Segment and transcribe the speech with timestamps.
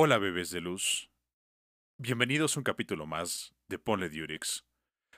[0.00, 1.10] Hola bebés de luz.
[1.96, 4.64] Bienvenidos a un capítulo más de Ponle Durex.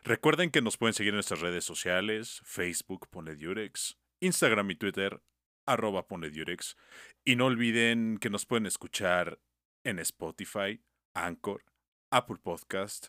[0.02, 5.22] Recuerden que nos pueden seguir en nuestras redes sociales, Facebook Ponle Durex, Instagram y Twitter,
[5.66, 6.78] arroba Ponle Durex.
[7.26, 9.38] Y no olviden que nos pueden escuchar
[9.84, 11.62] en Spotify, Anchor,
[12.10, 13.08] Apple Podcast,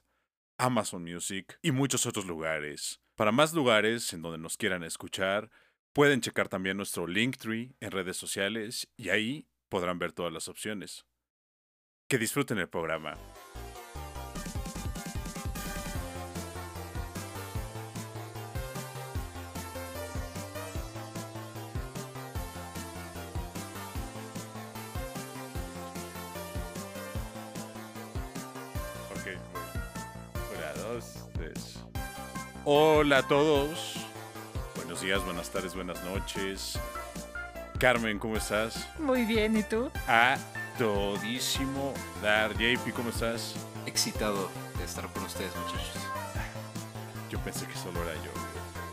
[0.58, 3.00] Amazon Music y muchos otros lugares.
[3.16, 5.50] Para más lugares en donde nos quieran escuchar,
[5.94, 11.06] pueden checar también nuestro Linktree en redes sociales y ahí podrán ver todas las opciones.
[12.12, 13.14] Que disfruten el programa.
[29.12, 29.38] Ok.
[30.52, 31.80] Hola, dos, tres.
[32.66, 33.96] Hola a todos.
[34.76, 36.78] Buenos días, buenas tardes, buenas noches.
[37.80, 38.86] Carmen, ¿cómo estás?
[39.00, 39.90] Muy bien, ¿y tú?
[40.10, 40.38] A
[40.78, 42.54] todísimo dar.
[42.54, 43.56] JP, ¿cómo estás?
[43.86, 46.08] excitado de estar con ustedes, muchachos.
[47.30, 48.32] Yo pensé que solo era yo.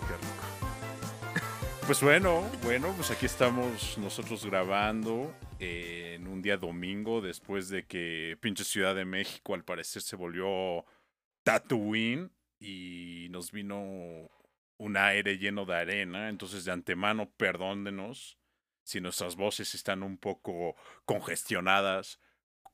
[0.06, 1.44] Qué rico.
[1.86, 7.86] Pues bueno, bueno, pues aquí estamos nosotros grabando eh, en un día domingo después de
[7.86, 10.84] que pinche Ciudad de México al parecer se volvió
[11.42, 14.28] Tatooine y nos vino
[14.76, 16.28] un aire lleno de arena.
[16.28, 18.37] Entonces de antemano, perdóndenos
[18.88, 22.20] si nuestras voces están un poco congestionadas,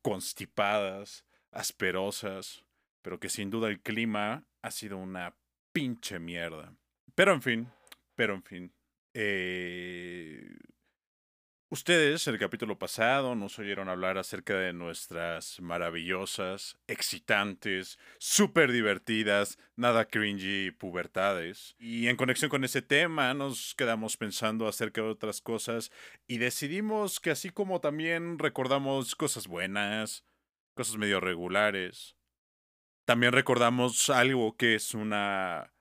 [0.00, 2.64] constipadas, asperosas,
[3.02, 5.36] pero que sin duda el clima ha sido una
[5.72, 6.72] pinche mierda.
[7.16, 7.68] Pero en fin,
[8.14, 8.72] pero en fin.
[9.12, 10.56] eh,
[11.74, 19.58] Ustedes en el capítulo pasado nos oyeron hablar acerca de nuestras maravillosas, excitantes, súper divertidas,
[19.74, 21.74] nada cringy pubertades.
[21.80, 25.90] Y en conexión con ese tema nos quedamos pensando acerca de otras cosas
[26.28, 30.24] y decidimos que así como también recordamos cosas buenas,
[30.76, 32.14] cosas medio regulares,
[33.04, 35.74] también recordamos algo que es una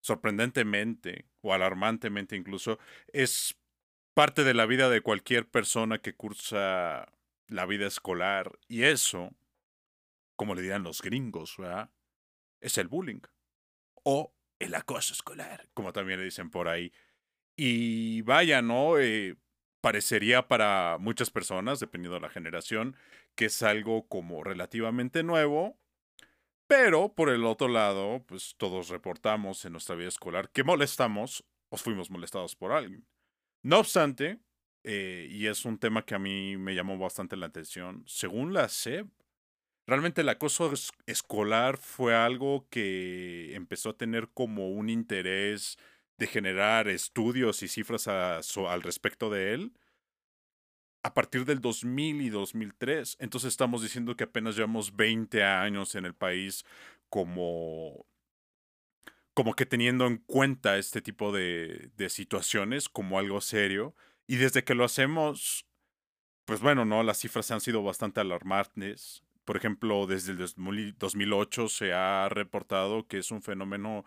[0.00, 2.78] sorprendentemente o alarmantemente incluso
[3.12, 3.59] es
[4.20, 7.10] parte de la vida de cualquier persona que cursa
[7.48, 9.30] la vida escolar y eso,
[10.36, 11.56] como le dirán los gringos.
[12.60, 13.22] Es el bullying
[14.02, 16.92] o el acoso escolar, como también le dicen por ahí.
[17.56, 18.98] Y vaya, ¿no?
[18.98, 19.36] Eh,
[19.80, 22.96] parecería para muchas personas, dependiendo de la generación,
[23.34, 25.78] que es algo como relativamente nuevo,
[26.66, 31.78] pero por el otro lado, pues todos reportamos en nuestra vida escolar que molestamos o
[31.78, 33.06] fuimos molestados por alguien.
[33.62, 34.40] No obstante,
[34.84, 38.64] eh, y es un tema que a mí me llamó bastante la atención, según la
[38.64, 39.08] SEP,
[39.86, 45.78] realmente el acoso es- escolar fue algo que empezó a tener como un interés
[46.18, 49.72] de generar estudios y cifras al respecto de él
[51.02, 53.16] a partir del 2000 y 2003.
[53.20, 56.64] Entonces estamos diciendo que apenas llevamos 20 años en el país
[57.08, 58.06] como
[59.40, 63.94] como que teniendo en cuenta este tipo de, situaciones como algo serio.
[64.26, 65.66] Y desde que lo hacemos,
[66.44, 67.02] pues bueno, ¿no?
[67.02, 69.24] Las cifras han sido bastante alarmantes.
[69.46, 74.04] Por ejemplo, desde el 2000 2008 se ha reportado que es un fenómeno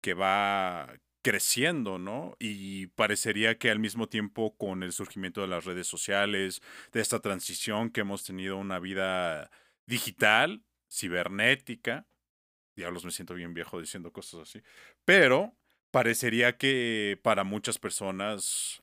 [0.00, 0.92] que va
[1.22, 2.36] creciendo, ¿no?
[2.40, 7.20] Y parecería que al mismo tiempo con el surgimiento de las redes sociales, de esta
[7.20, 9.52] transición que hemos tenido una vida
[9.86, 12.08] digital, cibernética,
[12.76, 14.62] diablos me siento bien viejo diciendo cosas así,
[15.04, 15.54] pero
[15.90, 18.82] parecería que para muchas personas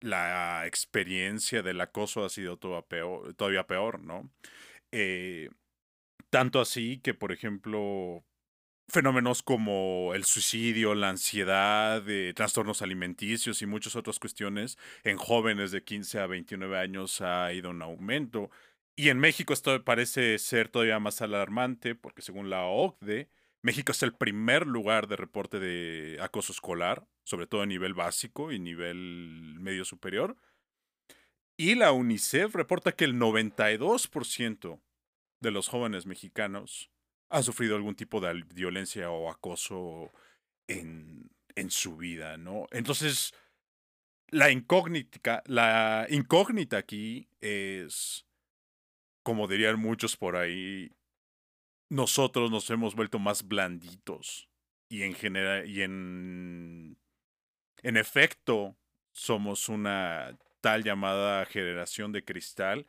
[0.00, 4.30] la experiencia del acoso ha sido todavía peor, ¿no?
[4.92, 5.50] Eh,
[6.30, 8.24] tanto así que, por ejemplo,
[8.88, 15.70] fenómenos como el suicidio, la ansiedad, eh, trastornos alimenticios y muchas otras cuestiones en jóvenes
[15.70, 18.50] de 15 a 29 años ha ido en aumento.
[19.00, 23.30] Y en México esto parece ser todavía más alarmante porque según la OCDE,
[23.62, 28.52] México es el primer lugar de reporte de acoso escolar, sobre todo a nivel básico
[28.52, 30.36] y nivel medio superior.
[31.56, 34.82] Y la UNICEF reporta que el 92%
[35.40, 36.90] de los jóvenes mexicanos
[37.30, 40.12] han sufrido algún tipo de violencia o acoso
[40.68, 42.66] en, en su vida, ¿no?
[42.70, 43.32] Entonces,
[44.28, 48.26] la incógnita, la incógnita aquí es,
[49.22, 50.92] como dirían muchos por ahí,
[51.88, 54.48] nosotros nos hemos vuelto más blanditos
[54.88, 56.98] y en general y en
[57.82, 58.76] en efecto
[59.12, 62.86] somos una tal llamada generación de cristal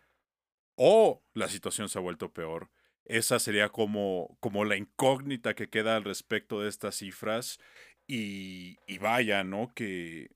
[0.76, 2.72] o la situación se ha vuelto peor.
[3.06, 7.60] Esa sería como, como la incógnita que queda al respecto de estas cifras
[8.08, 9.74] y, y vaya, ¿no?
[9.76, 10.30] Que,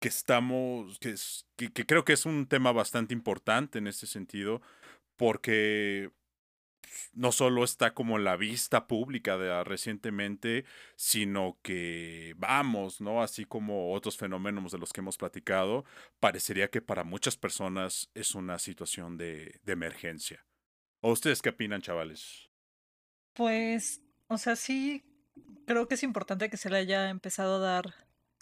[0.00, 4.06] que estamos, que, es- que, que creo que es un tema bastante importante en ese
[4.06, 4.62] sentido
[5.22, 6.10] porque
[7.12, 10.64] no solo está como la vista pública de ah, recientemente,
[10.96, 13.22] sino que vamos, ¿no?
[13.22, 15.84] Así como otros fenómenos de los que hemos platicado,
[16.18, 20.44] parecería que para muchas personas es una situación de, de emergencia.
[21.00, 22.50] ¿O ustedes qué opinan, chavales?
[23.32, 25.04] Pues, o sea, sí,
[25.68, 27.94] creo que es importante que se le haya empezado a dar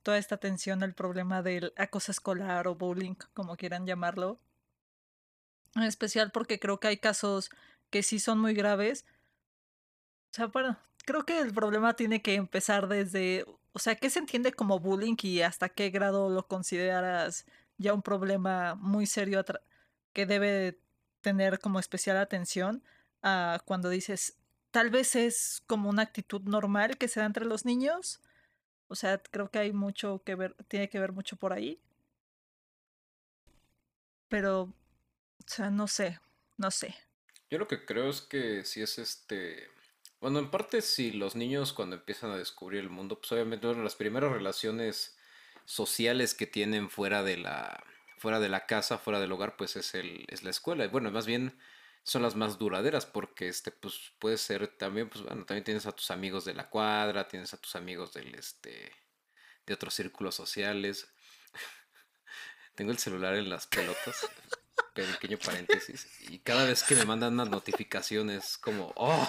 [0.02, 4.40] toda esta atención al problema del acoso escolar o bullying, como quieran llamarlo.
[5.74, 7.50] En especial porque creo que hay casos
[7.90, 9.04] que sí son muy graves.
[10.32, 14.20] O sea, bueno, creo que el problema tiene que empezar desde, o sea, ¿qué se
[14.20, 17.46] entiende como bullying y hasta qué grado lo consideras
[17.78, 19.44] ya un problema muy serio
[20.12, 20.78] que debe
[21.20, 22.82] tener como especial atención
[23.22, 24.38] a cuando dices,
[24.70, 28.20] tal vez es como una actitud normal que se da entre los niños?
[28.88, 31.80] O sea, creo que hay mucho que ver, tiene que ver mucho por ahí.
[34.28, 34.72] Pero,
[35.40, 36.20] o sea, no sé,
[36.56, 36.94] no sé.
[37.50, 39.68] Yo lo que creo es que si es este...
[40.20, 43.74] Bueno, en parte si los niños cuando empiezan a descubrir el mundo, pues obviamente de
[43.76, 45.16] las primeras relaciones
[45.64, 47.82] sociales que tienen fuera de la
[48.18, 50.84] fuera de la casa, fuera del hogar, pues es el es la escuela.
[50.84, 51.58] Y bueno, más bien
[52.02, 55.92] son las más duraderas porque este pues puede ser también pues bueno, también tienes a
[55.92, 58.92] tus amigos de la cuadra, tienes a tus amigos del este
[59.66, 61.08] de otros círculos sociales.
[62.74, 64.28] Tengo el celular en las pelotas
[65.06, 66.06] pequeño paréntesis.
[66.28, 69.28] Y cada vez que me mandan unas notificaciones, como, ¡oh!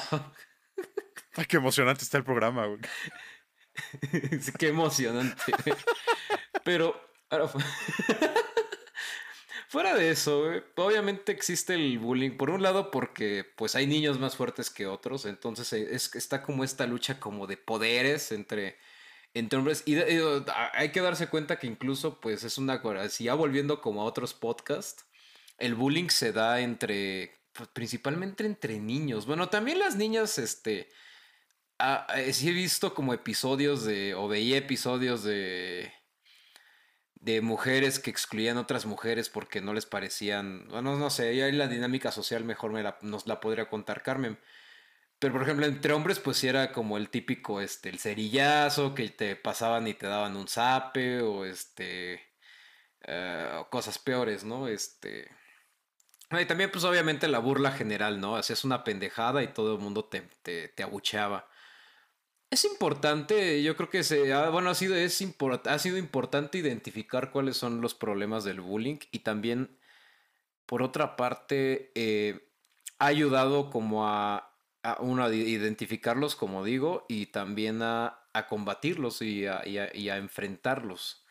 [1.36, 2.80] Ay, qué emocionante está el programa, güey.
[4.60, 5.54] qué emocionante.
[6.64, 7.00] Pero,
[9.70, 12.38] fuera de eso, obviamente existe el bullying.
[12.38, 15.26] Por un lado, porque pues hay niños más fuertes que otros.
[15.26, 18.78] Entonces eh, es, está como esta lucha como de poderes entre
[19.34, 19.84] entre hombres.
[19.86, 19.98] Y,
[20.74, 22.82] hay que darse cuenta que incluso, pues, es una.
[23.10, 25.06] Si ya volviendo como a otros podcasts,
[25.62, 29.26] el bullying se da entre, pues, principalmente entre niños.
[29.26, 30.90] Bueno, también las niñas, este,
[31.80, 35.92] ah, eh, sí he visto como episodios de, o veía episodios de,
[37.16, 41.52] de mujeres que excluían a otras mujeres porque no les parecían, bueno, no sé, ahí
[41.52, 44.40] la dinámica social mejor me la, nos la podría contar Carmen.
[45.20, 49.08] Pero por ejemplo, entre hombres, pues sí era como el típico, este, el cerillazo, que
[49.10, 52.20] te pasaban y te daban un zape, o este,
[53.04, 54.68] eh, cosas peores, ¿no?
[54.68, 55.30] Este,
[56.40, 58.38] y también, pues obviamente la burla general, ¿no?
[58.38, 61.50] Hacías una pendejada y todo el mundo te, te, abucheaba.
[62.50, 65.22] Es importante, yo creo que se, bueno, ha sido, es
[65.66, 69.78] ha sido importante identificar cuáles son los problemas del bullying y también,
[70.66, 72.50] por otra parte, eh,
[73.00, 79.22] ha ayudado como a, a, uno, a identificarlos, como digo, y también a, a combatirlos
[79.22, 81.26] y a, y a enfrentarlos.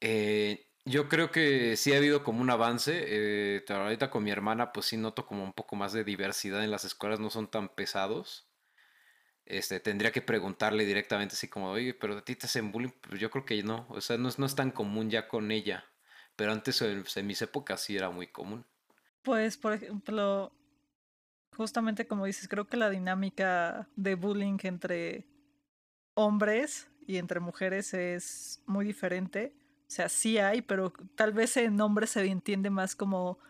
[0.00, 3.04] Eh, yo creo que sí ha habido como un avance.
[3.06, 6.70] Eh, ahorita con mi hermana, pues sí noto como un poco más de diversidad en
[6.70, 8.48] las escuelas, no son tan pesados.
[9.46, 12.92] Este, tendría que preguntarle directamente así como, oye, pero a ti te hacen bullying.
[13.00, 15.50] Pues yo creo que no, o sea, no es, no es tan común ya con
[15.50, 15.84] ella.
[16.36, 18.64] Pero antes en, en mis épocas sí era muy común.
[19.22, 20.52] Pues, por ejemplo,
[21.56, 25.26] justamente como dices, creo que la dinámica de bullying entre
[26.14, 29.54] hombres y entre mujeres es muy diferente.
[29.90, 33.40] O sea, sí hay, pero tal vez el nombre se entiende más como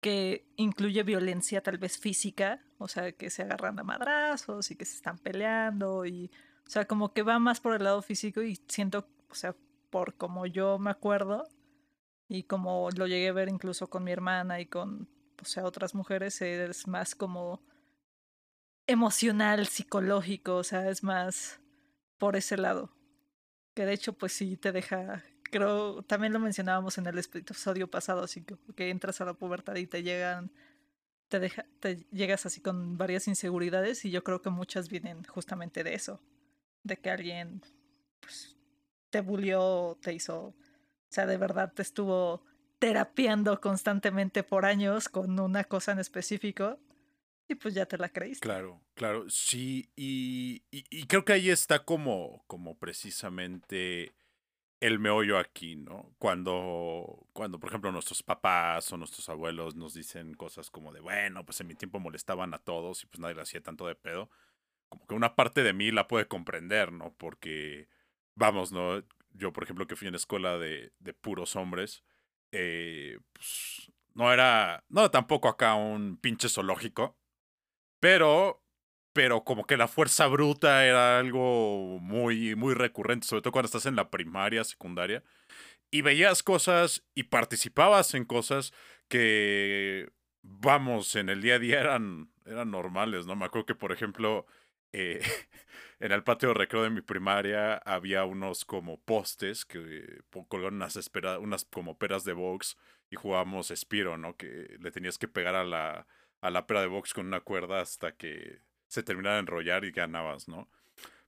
[0.00, 4.86] que incluye violencia tal vez física, o sea, que se agarran a madrazos y que
[4.86, 6.30] se están peleando y,
[6.66, 9.54] o sea, como que va más por el lado físico y siento, o sea,
[9.90, 11.46] por como yo me acuerdo
[12.26, 15.10] y como lo llegué a ver incluso con mi hermana y con,
[15.42, 17.62] o sea, otras mujeres, es más como
[18.86, 21.60] emocional, psicológico, o sea, es más
[22.16, 22.96] por ese lado.
[23.74, 28.22] Que de hecho, pues sí te deja creo, también lo mencionábamos en el episodio pasado,
[28.22, 30.50] así que, entras a la pubertad y te llegan,
[31.28, 35.84] te, deja, te llegas así con varias inseguridades y yo creo que muchas vienen justamente
[35.84, 36.20] de eso,
[36.82, 37.62] de que alguien
[38.20, 38.56] pues,
[39.10, 40.54] te bulió, te hizo, o
[41.10, 42.44] sea, de verdad te estuvo
[42.78, 46.78] terapiando constantemente por años con una cosa en específico
[47.48, 48.40] y pues ya te la creíste.
[48.40, 54.14] Claro, claro, sí, y, y, y creo que ahí está como, como precisamente
[54.86, 56.14] el meollo aquí, ¿no?
[56.18, 61.44] Cuando, cuando, por ejemplo, nuestros papás o nuestros abuelos nos dicen cosas como de, bueno,
[61.44, 64.30] pues en mi tiempo molestaban a todos y pues nadie le hacía tanto de pedo,
[64.88, 67.12] como que una parte de mí la puede comprender, ¿no?
[67.18, 67.88] Porque,
[68.36, 69.02] vamos, ¿no?
[69.32, 72.04] Yo, por ejemplo, que fui en escuela de, de puros hombres,
[72.52, 77.18] eh, pues no era, no tampoco acá un pinche zoológico,
[78.00, 78.62] pero
[79.16, 83.86] pero como que la fuerza bruta era algo muy, muy recurrente, sobre todo cuando estás
[83.86, 85.24] en la primaria, secundaria,
[85.90, 88.74] y veías cosas y participabas en cosas
[89.08, 90.10] que
[90.42, 93.36] vamos, en el día a día eran, eran normales, ¿no?
[93.36, 94.44] Me acuerdo que, por ejemplo,
[94.92, 95.22] eh,
[96.00, 100.96] en el patio de recreo de mi primaria había unos como postes que colgaron unas,
[100.96, 102.76] espera, unas como peras de box
[103.08, 104.36] y jugábamos Spiro, ¿no?
[104.36, 106.06] Que le tenías que pegar a la,
[106.42, 109.92] a la pera de box con una cuerda hasta que se terminara de enrollar y
[109.92, 110.68] ganabas, ¿no?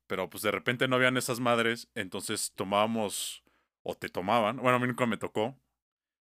[0.06, 3.44] Pero pues de repente no habían esas madres, entonces tomábamos,
[3.82, 5.56] o te tomaban, bueno, a mí nunca me tocó,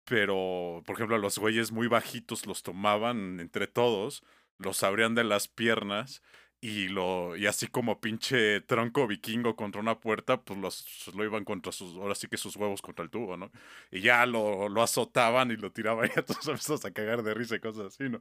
[0.04, 4.24] pero por ejemplo los güeyes muy bajitos los tomaban entre todos,
[4.58, 6.22] los abrían de las piernas
[6.60, 11.44] y lo y así como pinche tronco vikingo contra una puerta, pues los lo iban
[11.44, 13.52] contra sus ahora sí que sus huevos contra el tubo, ¿no?
[13.90, 17.34] Y ya lo, lo azotaban y lo tiraban y a todos empezamos a cagar de
[17.34, 18.18] risa y cosas así, ¿no?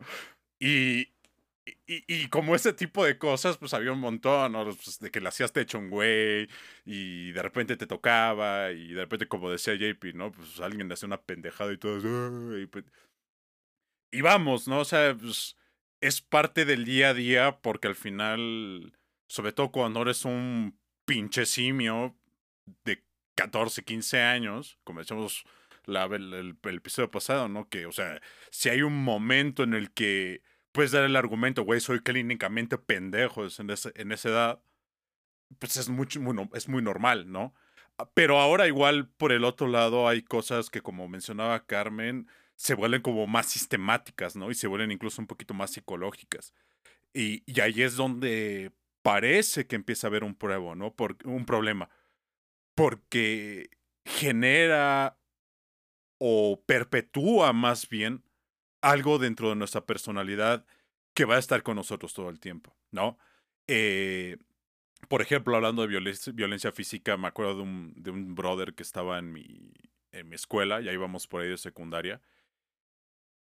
[0.59, 1.13] Y,
[1.85, 4.63] y, y, como ese tipo de cosas, pues había un montón, ¿no?
[4.63, 6.47] Pues, de que le hacías techo un güey
[6.85, 10.31] y de repente te tocaba y de repente, como decía JP, ¿no?
[10.31, 12.57] Pues alguien le hacía una pendejada y todo.
[12.57, 12.85] Y, pues,
[14.11, 14.79] y vamos, ¿no?
[14.79, 15.57] O sea, pues
[16.01, 18.93] es parte del día a día porque al final,
[19.27, 22.15] sobre todo cuando eres un pinche simio
[22.85, 23.03] de
[23.35, 25.43] 14, 15 años, como decíamos
[25.85, 27.69] la, el, el, episodio pasado, ¿no?
[27.69, 28.21] Que, o sea,
[28.51, 30.41] si hay un momento en el que
[30.77, 34.63] puedes dar el argumento, güey, soy clínicamente pendejo en, en esa edad,
[35.57, 37.55] pues es muy, muy, es muy normal, ¿no?
[37.97, 42.75] Ah, pero ahora igual por el otro lado hay cosas que como mencionaba Carmen, se
[42.75, 44.51] vuelven como más sistemáticas, ¿no?
[44.51, 46.53] Y se vuelven incluso un poquito más psicológicas.
[47.11, 50.93] Y, y ahí es donde parece que empieza a haber un pruebo, ¿no?
[50.93, 51.89] Por, un problema.
[52.75, 53.71] Porque
[54.05, 55.17] genera
[56.19, 58.26] o perpetúa más bien
[58.91, 60.65] algo dentro de nuestra personalidad
[61.13, 63.17] que va a estar con nosotros todo el tiempo, ¿no?
[63.67, 64.37] Eh,
[65.09, 65.87] por ejemplo, hablando de
[66.33, 69.73] violencia, física, me acuerdo de un, de un brother que estaba en mi,
[70.11, 72.21] en mi escuela, ya íbamos por ahí de secundaria,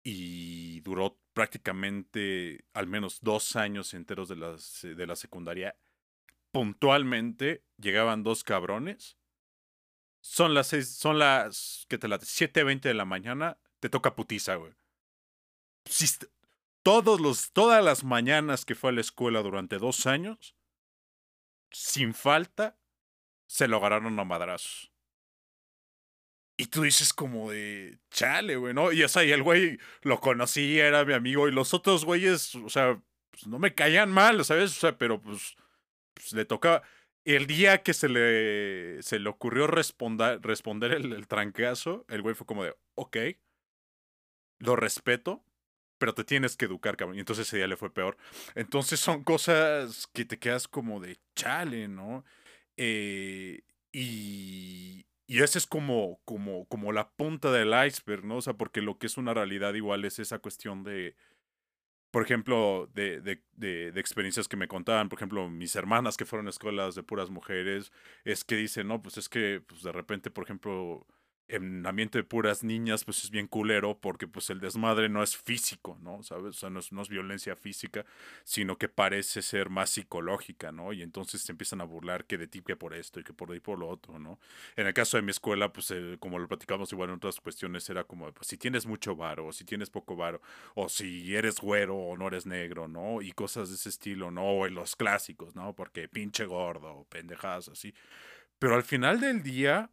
[0.04, 5.76] y duró prácticamente al menos dos años enteros de, las, de la secundaria.
[6.52, 9.18] Puntualmente llegaban dos cabrones.
[10.22, 14.56] Son las seis, son las, que te la 7.20 de la mañana, te toca putiza,
[14.56, 14.74] güey.
[16.84, 20.56] Todos los, todas las mañanas que fue a la escuela durante dos años,
[21.72, 22.78] sin falta,
[23.48, 24.92] se lo agarraron a madrazos.
[26.58, 28.92] Y tú dices como de, chale, güey, ¿no?
[28.92, 32.56] Y o sea, y el güey lo conocí, era mi amigo, y los otros güeyes,
[32.56, 33.02] o sea,
[33.32, 34.72] pues no me caían mal, ¿sabes?
[34.78, 35.56] O sea, pero pues,
[36.14, 36.84] pues le tocaba.
[37.26, 42.48] El día que se le, se le ocurrió responder, el, el trancazo, el güey fue
[42.48, 43.18] como de, ok,
[44.60, 45.44] lo respeto,
[45.98, 47.18] pero te tienes que educar, cabrón.
[47.18, 48.18] Y entonces ese día le fue peor.
[48.56, 52.26] Entonces son cosas que te quedas como de chale, ¿no?
[52.78, 53.62] Eh,
[53.92, 58.38] y, y esa es como, como, como la punta del iceberg, ¿no?
[58.38, 61.16] O sea, porque lo que es una realidad igual es esa cuestión de,
[62.16, 66.26] por ejemplo, de, de, de, de, experiencias que me contaban, por ejemplo, mis hermanas que
[66.26, 67.92] fueron a escuelas de puras mujeres,
[68.24, 71.06] es que dicen, no, pues es que, pues de repente, por ejemplo,
[71.48, 75.38] en ambiente de puras niñas, pues es bien culero porque pues el desmadre no es
[75.38, 76.24] físico, ¿no?
[76.24, 76.56] ¿Sabes?
[76.56, 78.06] O sea, no es, no es, violencia física,
[78.44, 80.92] sino que parece ser más psicológica, ¿no?
[80.92, 83.52] Y entonces se empiezan a burlar que de ti que por esto y que por
[83.52, 84.40] ahí por lo otro, ¿no?
[84.76, 87.90] En el caso de mi escuela, pues eh, como lo platicamos igual en otras cuestiones,
[87.90, 90.42] era como, pues si tienes mucho varo, o si tienes poco varo,
[90.74, 93.22] o si eres güero o no eres negro, ¿no?
[93.22, 94.44] Y cosas de ese estilo, ¿no?
[94.44, 95.76] O en los clásicos, ¿no?
[95.76, 97.94] Porque pinche gordo, pendejadas así.
[98.60, 99.92] Pero al final del día,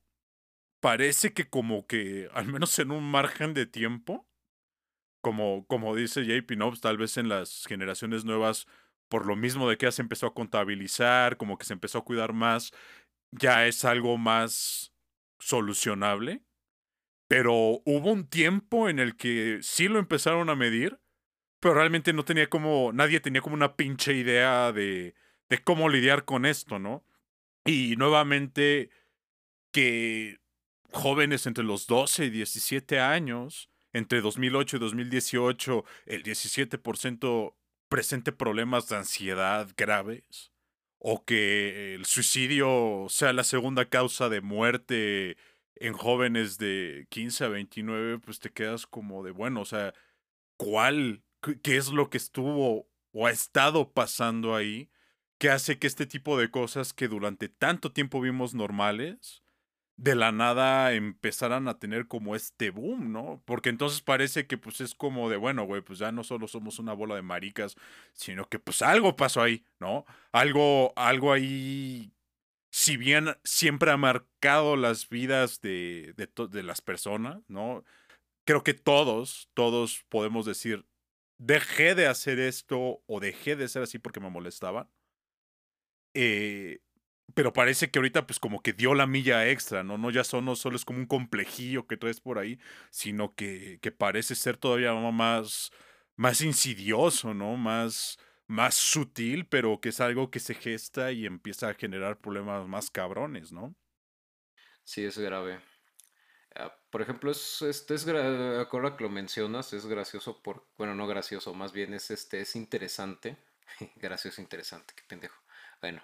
[0.82, 4.28] parece que como que, al menos en un margen de tiempo,
[5.22, 8.66] como, como dice JP Nobs, tal vez en las generaciones nuevas,
[9.08, 12.04] por lo mismo de que ya se empezó a contabilizar, como que se empezó a
[12.04, 12.72] cuidar más,
[13.30, 14.92] ya es algo más
[15.38, 16.42] solucionable.
[17.28, 20.98] Pero hubo un tiempo en el que sí lo empezaron a medir,
[21.60, 25.14] pero realmente no tenía como, nadie tenía como una pinche idea de,
[25.48, 27.04] de cómo lidiar con esto, ¿no?
[27.64, 28.90] Y nuevamente
[29.72, 30.41] que
[30.92, 37.54] jóvenes entre los 12 y 17 años, entre 2008 y 2018, el 17%
[37.88, 40.52] presente problemas de ansiedad graves,
[40.98, 45.36] o que el suicidio sea la segunda causa de muerte
[45.74, 49.92] en jóvenes de 15 a 29, pues te quedas como de, bueno, o sea,
[50.56, 51.22] ¿cuál?
[51.62, 54.90] ¿Qué es lo que estuvo o ha estado pasando ahí?
[55.42, 59.41] que hace que este tipo de cosas que durante tanto tiempo vimos normales,
[60.02, 63.40] de la nada empezaran a tener como este boom, ¿no?
[63.44, 66.80] Porque entonces parece que pues es como de, bueno, güey, pues ya no solo somos
[66.80, 67.76] una bola de maricas,
[68.12, 70.04] sino que pues algo pasó ahí, ¿no?
[70.32, 72.12] Algo, algo ahí,
[72.70, 77.84] si bien siempre ha marcado las vidas de, de, las personas, ¿no?
[78.44, 80.84] Creo que todos, todos podemos decir,
[81.38, 84.88] dejé de hacer esto o dejé de ser así porque me molestaba.
[86.14, 86.80] Eh,
[87.34, 89.98] pero parece que ahorita pues como que dio la milla extra, ¿no?
[89.98, 92.58] No ya son, no solo es como un complejillo que traes por ahí,
[92.90, 95.70] sino que, que parece ser todavía más,
[96.16, 97.56] más insidioso, ¿no?
[97.56, 102.66] Más, más sutil, pero que es algo que se gesta y empieza a generar problemas
[102.68, 103.74] más cabrones, ¿no?
[104.84, 105.60] Sí, es grave.
[106.54, 111.06] Ah, por ejemplo, es, este es, ahora que lo mencionas, es gracioso por, bueno, no
[111.06, 113.36] gracioso, más bien es, este, es interesante.
[113.96, 115.40] gracioso, interesante, qué pendejo.
[115.80, 116.02] Bueno,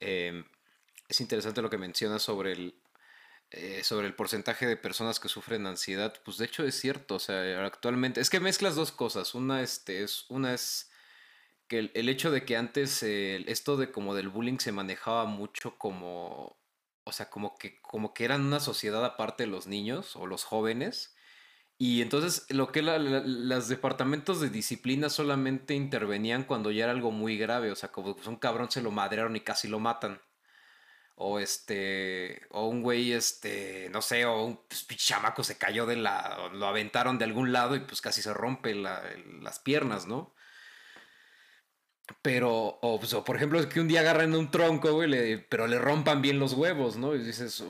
[0.00, 0.44] em,
[1.08, 2.74] es interesante lo que mencionas sobre el,
[3.50, 6.14] eh, sobre el porcentaje de personas que sufren ansiedad.
[6.24, 9.34] Pues de hecho es cierto, o sea, actualmente, es que mezclas dos cosas.
[9.34, 10.90] Una, este, es, una es
[11.68, 16.58] que el, hecho de que antes esto de como del bullying se manejaba mucho como
[17.08, 21.14] o sea, como que, como que eran una sociedad aparte los niños o los jóvenes.
[21.78, 27.38] Y entonces lo que los departamentos de disciplina solamente intervenían cuando ya era algo muy
[27.38, 30.20] grave, o sea, como pues un cabrón se lo madrearon y casi lo matan.
[31.16, 35.96] O este, o un güey, este, no sé, o un pues, chamaco se cayó de
[35.96, 40.34] la, lo aventaron de algún lado y pues casi se rompe las piernas, ¿no?
[42.22, 46.22] Pero, pues, o, por ejemplo, que un día agarran un tronco, güey, pero le rompan
[46.22, 47.14] bien los huevos, ¿no?
[47.14, 47.62] Y dices,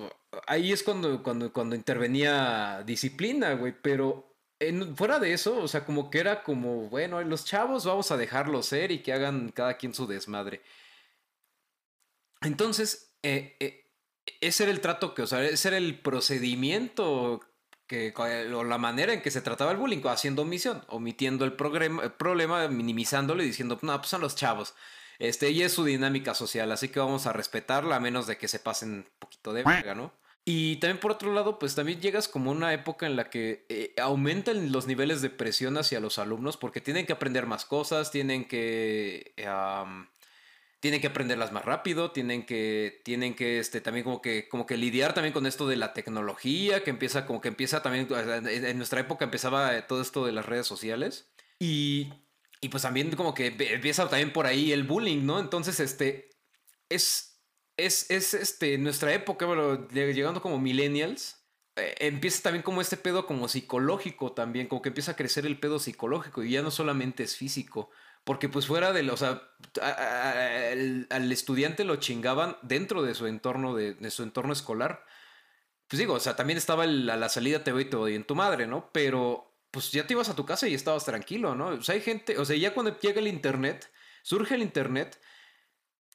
[0.46, 4.28] ahí es cuando, cuando, cuando intervenía disciplina, güey, pero
[4.60, 8.16] en, fuera de eso, o sea, como que era como, bueno, los chavos vamos a
[8.16, 10.62] dejarlos ser y que hagan cada quien su desmadre.
[12.40, 13.84] Entonces, eh, eh,
[14.40, 17.40] ese era el trato que, o sea, ese era el procedimiento
[17.86, 18.12] que,
[18.54, 23.42] o la manera en que se trataba el bullying, haciendo omisión, omitiendo el, problema, minimizándolo
[23.42, 24.74] y diciendo, no, pues son los chavos.
[25.18, 28.46] Este, y es su dinámica social, así que vamos a respetarla a menos de que
[28.46, 30.12] se pasen un poquito de verga, ¿no?
[30.50, 33.92] Y también por otro lado, pues también llegas como una época en la que eh,
[34.00, 38.48] aumentan los niveles de presión hacia los alumnos porque tienen que aprender más cosas, tienen
[38.48, 39.34] que
[40.80, 44.78] tienen que aprenderlas más rápido, tienen que, tienen que este, también como que, como que
[44.78, 49.00] lidiar también con esto de la tecnología, que empieza, como que empieza también, en nuestra
[49.00, 51.30] época empezaba todo esto de las redes sociales.
[51.58, 52.10] Y,
[52.62, 55.40] y pues también como que empieza también por ahí el bullying, ¿no?
[55.40, 56.30] Entonces, este,
[56.88, 57.37] es,
[57.78, 61.42] es, es este, nuestra época, bueno, llegando como millennials,
[61.76, 65.58] eh, empieza también como este pedo como psicológico también, como que empieza a crecer el
[65.58, 67.90] pedo psicológico y ya no solamente es físico.
[68.24, 69.42] Porque pues fuera de, o sea,
[69.80, 75.06] al, estudiante lo chingaban dentro de su entorno, de, su entorno escolar.
[75.86, 78.34] Pues digo, o sea, también estaba la salida te voy y te voy en tu
[78.34, 78.90] madre, ¿no?
[78.92, 81.68] Pero pues ya te ibas a tu casa y estabas tranquilo, ¿no?
[81.68, 83.90] O sea, hay gente, o sea, ya cuando llega el internet,
[84.22, 85.18] surge el internet,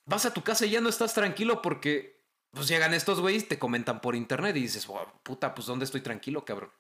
[0.06, 3.58] vas a tu casa y ya no estás tranquilo porque pues llegan estos güeyes, te
[3.58, 4.88] comentan por internet y dices,
[5.24, 6.72] puta, pues ¿dónde estoy tranquilo, cabrón?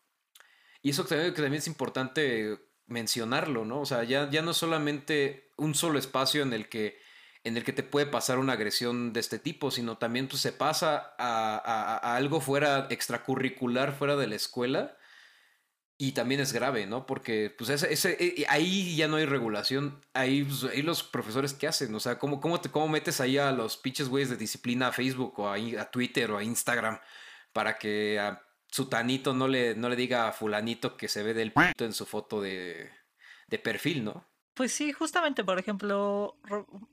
[0.81, 3.81] Y eso también, que también es importante mencionarlo, ¿no?
[3.81, 7.01] O sea, ya, ya no es solamente un solo espacio en el que
[7.43, 10.53] en el que te puede pasar una agresión de este tipo, sino también pues, se
[10.53, 14.97] pasa a, algo fuera extracurricular, fuera de la escuela,
[15.97, 17.05] y también es grave, ¿no?
[17.05, 21.53] Porque pues ese, ese eh, ahí ya no hay regulación, ahí, pues, ahí, los profesores
[21.53, 24.37] qué hacen, o sea, ¿cómo, cómo, te, cómo metes ahí a los pinches güeyes de
[24.37, 26.99] disciplina a Facebook o a, a Twitter o a Instagram
[27.53, 28.19] para que
[28.71, 32.05] sutanito no le, no le diga a fulanito que se ve del pito en su
[32.05, 32.89] foto de,
[33.47, 34.25] de perfil, ¿no?
[34.55, 36.37] Pues sí, justamente, por ejemplo,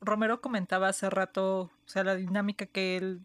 [0.00, 3.20] Romero comentaba hace rato, o sea, la dinámica que él,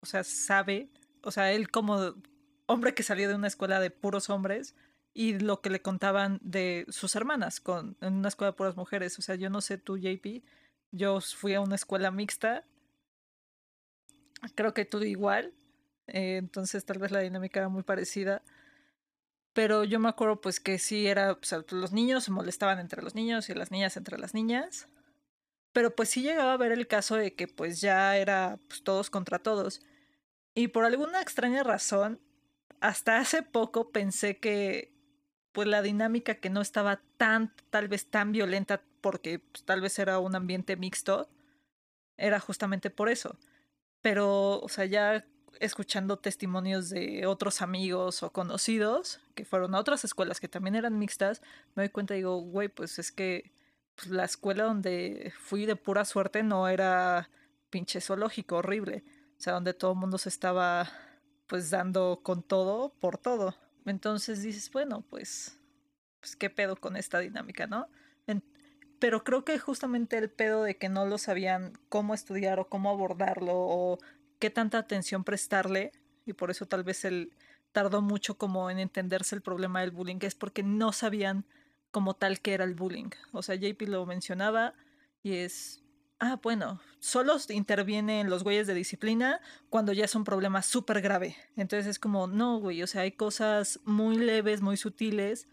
[0.00, 0.88] o sea, sabe,
[1.22, 2.14] o sea, él como
[2.66, 4.74] hombre que salió de una escuela de puros hombres
[5.18, 9.18] y lo que le contaban de sus hermanas con, en una escuela de puras mujeres,
[9.18, 10.44] o sea, yo no sé tú, JP,
[10.92, 12.66] yo fui a una escuela mixta,
[14.54, 15.54] creo que tú igual,
[16.06, 18.42] eh, entonces tal vez la dinámica era muy parecida.
[19.54, 21.38] Pero yo me acuerdo pues que sí era,
[21.70, 24.86] los niños se molestaban entre los niños y las niñas entre las niñas.
[25.72, 29.08] Pero pues sí llegaba a ver el caso de que pues ya era pues, todos
[29.08, 29.80] contra todos.
[30.54, 32.20] Y por alguna extraña razón,
[32.80, 34.95] hasta hace poco pensé que
[35.56, 39.98] pues la dinámica que no estaba tan, tal vez tan violenta porque pues, tal vez
[39.98, 41.30] era un ambiente mixto,
[42.18, 43.38] era justamente por eso.
[44.02, 45.24] Pero, o sea, ya
[45.58, 50.98] escuchando testimonios de otros amigos o conocidos que fueron a otras escuelas que también eran
[50.98, 51.40] mixtas,
[51.74, 53.50] me doy cuenta y digo, güey, pues es que
[53.94, 57.30] pues, la escuela donde fui de pura suerte no era
[57.70, 59.04] pinche zoológico horrible,
[59.38, 60.86] o sea, donde todo el mundo se estaba
[61.46, 63.56] pues dando con todo por todo.
[63.86, 65.58] Entonces dices, bueno, pues,
[66.20, 67.88] pues qué pedo con esta dinámica, ¿no?
[68.98, 72.90] pero creo que justamente el pedo de que no lo sabían cómo estudiar o cómo
[72.90, 73.98] abordarlo o
[74.38, 75.92] qué tanta atención prestarle
[76.24, 77.32] y por eso tal vez él
[77.72, 81.44] tardó mucho como en entenderse el problema del bullying, es porque no sabían
[81.90, 83.10] como tal que era el bullying.
[83.32, 84.74] O sea, JP lo mencionaba
[85.22, 85.82] y es,
[86.20, 91.36] ah, bueno, solo intervienen los güeyes de disciplina cuando ya es un problema súper grave.
[91.56, 95.48] Entonces es como, no, güey, o sea, hay cosas muy leves, muy sutiles,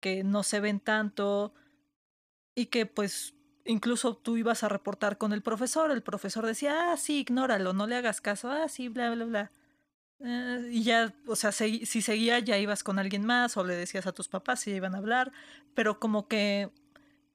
[0.00, 1.54] que no se ven tanto
[2.54, 6.96] y que pues incluso tú ibas a reportar con el profesor, el profesor decía, ah,
[6.96, 9.52] sí, ignóralo, no le hagas caso, ah, sí, bla, bla, bla.
[10.20, 14.06] Eh, y ya, o sea, si seguía ya ibas con alguien más o le decías
[14.06, 15.32] a tus papás si iban a hablar,
[15.74, 16.70] pero como que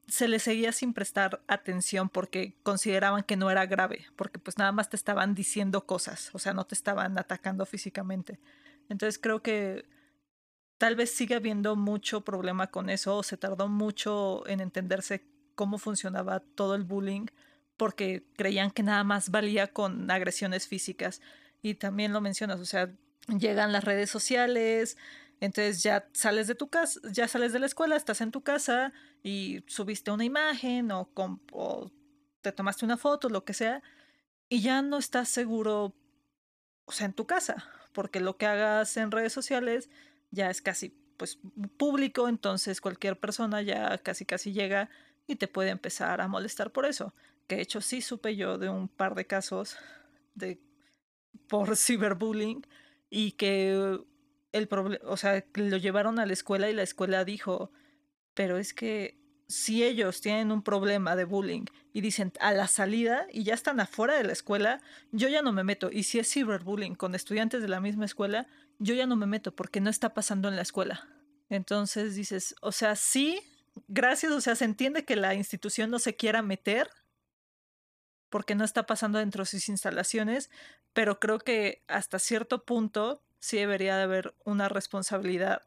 [0.08, 4.72] se le seguía sin prestar atención porque consideraban que no era grave, porque pues nada
[4.72, 8.40] más te estaban diciendo cosas, o sea, no te estaban atacando físicamente.
[8.90, 9.86] Entonces creo que
[10.78, 15.24] tal vez sigue habiendo mucho problema con eso, o se tardó mucho en entenderse
[15.56, 17.28] cómo funcionaba todo el bullying,
[17.78, 21.22] porque creían que nada más valía con agresiones físicas.
[21.62, 22.92] Y también lo mencionas, o sea,
[23.28, 24.98] llegan las redes sociales,
[25.42, 28.94] entonces ya sales de tu casa, ya sales de la escuela, estás en tu casa
[29.24, 31.92] y subiste una imagen o,
[32.42, 33.82] te tomaste una foto, lo que sea,
[34.50, 35.96] y ya no estás seguro,
[36.86, 39.90] o sea, en tu casa, porque lo que hagas en redes sociales
[40.30, 41.40] ya es casi pues
[41.78, 44.90] público, entonces cualquier persona ya casi casi llega
[45.26, 47.16] y te puede empezar a molestar por eso.
[47.48, 49.78] Que de hecho sí supe yo de un par de casos
[50.36, 50.60] de
[51.48, 52.66] por ciberbullying
[53.10, 54.00] y que
[54.52, 57.72] el problema, o sea, lo llevaron a la escuela y la escuela dijo,
[58.34, 63.28] pero es que si ellos tienen un problema de bullying y dicen a la salida
[63.32, 65.92] y ya están afuera de la escuela, yo ya no me meto.
[65.92, 68.48] Y si es ciberbullying con estudiantes de la misma escuela,
[68.80, 71.08] yo ya no me meto porque no está pasando en la escuela.
[71.50, 73.42] Entonces dices, o sea, sí,
[73.90, 76.90] gracias, o sea, se entiende que la institución no se quiera meter
[78.30, 80.50] porque no está pasando dentro de sus instalaciones,
[80.94, 85.64] pero creo que hasta cierto punto sí debería de haber una responsabilidad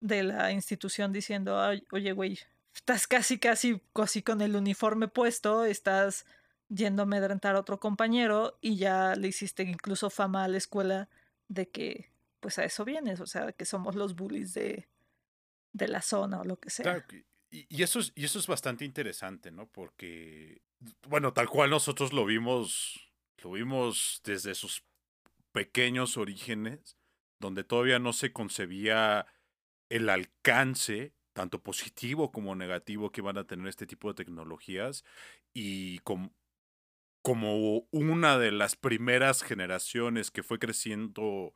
[0.00, 2.38] de la institución diciendo, oye, güey,
[2.74, 6.24] estás casi, casi, casi con el uniforme puesto, estás
[6.68, 11.08] yendo a amedrentar a otro compañero y ya le hiciste incluso fama a la escuela
[11.48, 14.88] de que, pues a eso vienes, o sea, que somos los bullies de,
[15.72, 17.04] de la zona o lo que sea.
[17.50, 19.66] Y, eso es, y eso es bastante interesante, ¿no?
[19.66, 20.60] Porque,
[21.08, 23.10] bueno, tal cual nosotros lo vimos,
[23.42, 24.84] lo vimos desde sus
[25.52, 26.96] pequeños orígenes,
[27.38, 29.26] donde todavía no se concebía
[29.88, 35.04] el alcance tanto positivo como negativo que van a tener este tipo de tecnologías
[35.54, 36.32] y como,
[37.90, 41.54] una de las primeras generaciones que fue creciendo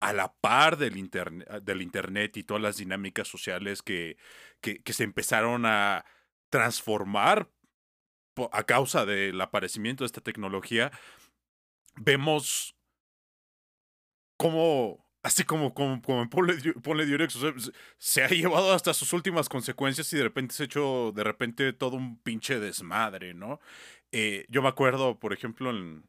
[0.00, 4.16] a la par del, internet, del Internet y todas las dinámicas sociales que,
[4.60, 6.04] que se empezaron a
[6.50, 7.50] transformar
[8.52, 10.90] a causa del aparecimiento de esta tecnología,
[11.96, 12.74] vemos
[14.36, 17.38] cómo así como, como, como ponle, Durex,
[17.98, 21.72] se ha llevado hasta sus últimas consecuencias y de repente se ha hecho de repente
[21.72, 23.60] todo un pinche desmadre, ¿no?
[24.10, 26.04] Eh, yo me acuerdo, por ejemplo, en,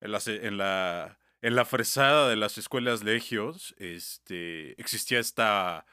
[0.00, 5.86] en, la, en, la, en la fresada de las escuelas legios, este, existía esta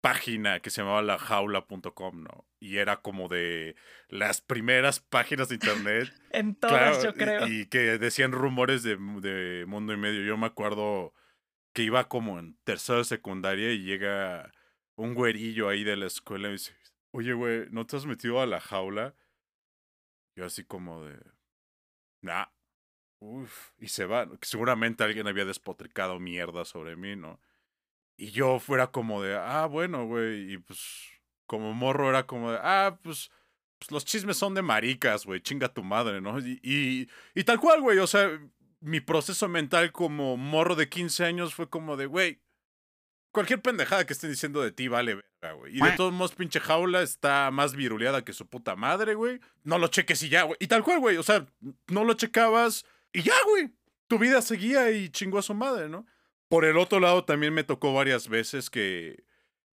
[0.00, 2.46] página que se llamaba lajaula.com, ¿no?
[2.58, 3.76] Y era como de
[4.08, 6.12] las primeras páginas de internet.
[6.32, 7.46] en todas, yo creo.
[7.46, 10.22] Y, que decían rumores de, de mundo y medio.
[10.22, 11.14] Yo me acuerdo
[11.72, 14.52] que iba como en tercera secundaria y llega
[14.96, 16.74] un güerillo ahí de la escuela y dice,
[17.12, 19.14] oye, güey, ¿no te has metido a la jaula?
[20.36, 21.18] Yo así como de,
[22.22, 22.46] nah,
[23.20, 24.28] uff, y se va.
[24.42, 27.40] Seguramente alguien había despotricado mierda sobre mí, ¿no?
[28.16, 31.08] Y yo fuera como de, ah, bueno, güey, y pues
[31.46, 33.30] como morro era como de, ah, pues,
[33.78, 36.38] pues los chismes son de maricas, güey, chinga tu madre, ¿no?
[36.38, 38.30] Y, y, y tal cual, güey, o sea,
[38.80, 42.40] mi proceso mental como morro de 15 años fue como de, güey,
[43.32, 45.76] cualquier pendejada que estén diciendo de ti vale verga, güey.
[45.76, 49.40] Y de todos modos, pinche jaula está más viruleada que su puta madre, güey.
[49.62, 50.56] No lo cheques y ya, güey.
[50.60, 51.16] Y tal cual, güey.
[51.16, 51.46] O sea,
[51.88, 53.70] no lo checabas y ya, güey.
[54.08, 56.06] Tu vida seguía y chingó a su madre, ¿no?
[56.48, 59.24] Por el otro lado, también me tocó varias veces que,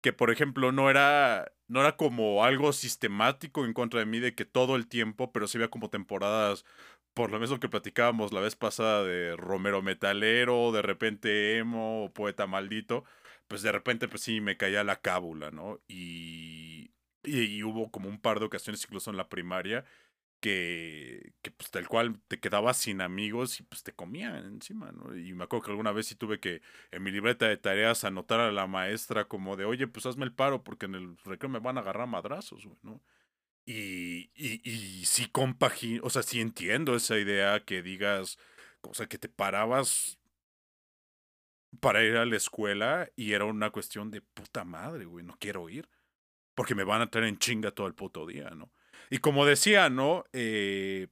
[0.01, 4.35] que por ejemplo, no era, no era como algo sistemático en contra de mí de
[4.35, 6.64] que todo el tiempo, pero se veía como temporadas
[7.14, 12.46] por lo mismo que platicábamos la vez pasada de Romero Metalero, de repente emo poeta
[12.46, 13.05] maldito,
[13.48, 15.81] pues de repente pues sí me caía la cábula, ¿no?
[15.88, 16.90] Y,
[17.24, 19.85] y, hubo como un par de ocasiones incluso en la primaria
[20.40, 25.16] que, que pues tal cual te quedabas sin amigos y pues te comían encima, ¿no?
[25.16, 28.40] Y me acuerdo que alguna vez sí tuve que en mi libreta de tareas anotar
[28.40, 31.61] a la maestra como de, oye, pues hazme el paro porque en el recreo me
[31.61, 33.00] van a agarrar madrazos, güey, ¿no?
[33.66, 38.38] Y, y, y sí compagino, o sea, sí entiendo esa idea que digas,
[38.83, 40.18] o sea, que te parabas
[41.81, 45.68] para ir a la escuela y era una cuestión de puta madre, güey, no quiero
[45.68, 45.88] ir.
[46.55, 48.72] porque me van a tener en chinga todo el puto día, ¿no?
[49.11, 50.24] Y como decía, ¿no?
[50.33, 51.09] Eh,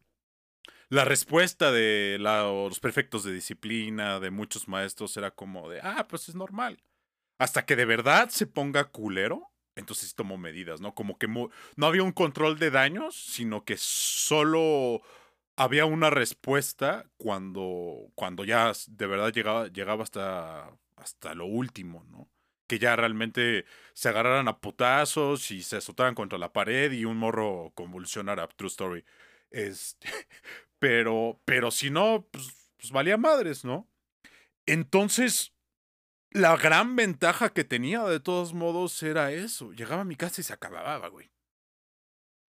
[0.90, 6.28] la respuesta de los prefectos de disciplina, de muchos maestros, era como de, ah, pues
[6.28, 6.82] es normal.
[7.38, 10.94] Hasta que de verdad se ponga culero, entonces sí tomó medidas, ¿no?
[10.94, 11.50] Como que no
[11.86, 15.02] había un control de daños, sino que solo
[15.56, 22.28] había una respuesta cuando, cuando ya de verdad llegaba, llegaba hasta, hasta lo último, ¿no?
[22.66, 27.18] Que ya realmente se agarraran a putazos y se azotaran contra la pared y un
[27.18, 28.48] morro convulsionara.
[28.48, 29.04] True story.
[29.50, 30.08] Este,
[30.78, 33.88] pero, pero si no, pues, pues valía madres, ¿no?
[34.66, 35.52] Entonces,
[36.32, 39.72] la gran ventaja que tenía de todos modos era eso.
[39.72, 41.30] Llegaba a mi casa y se acababa, güey.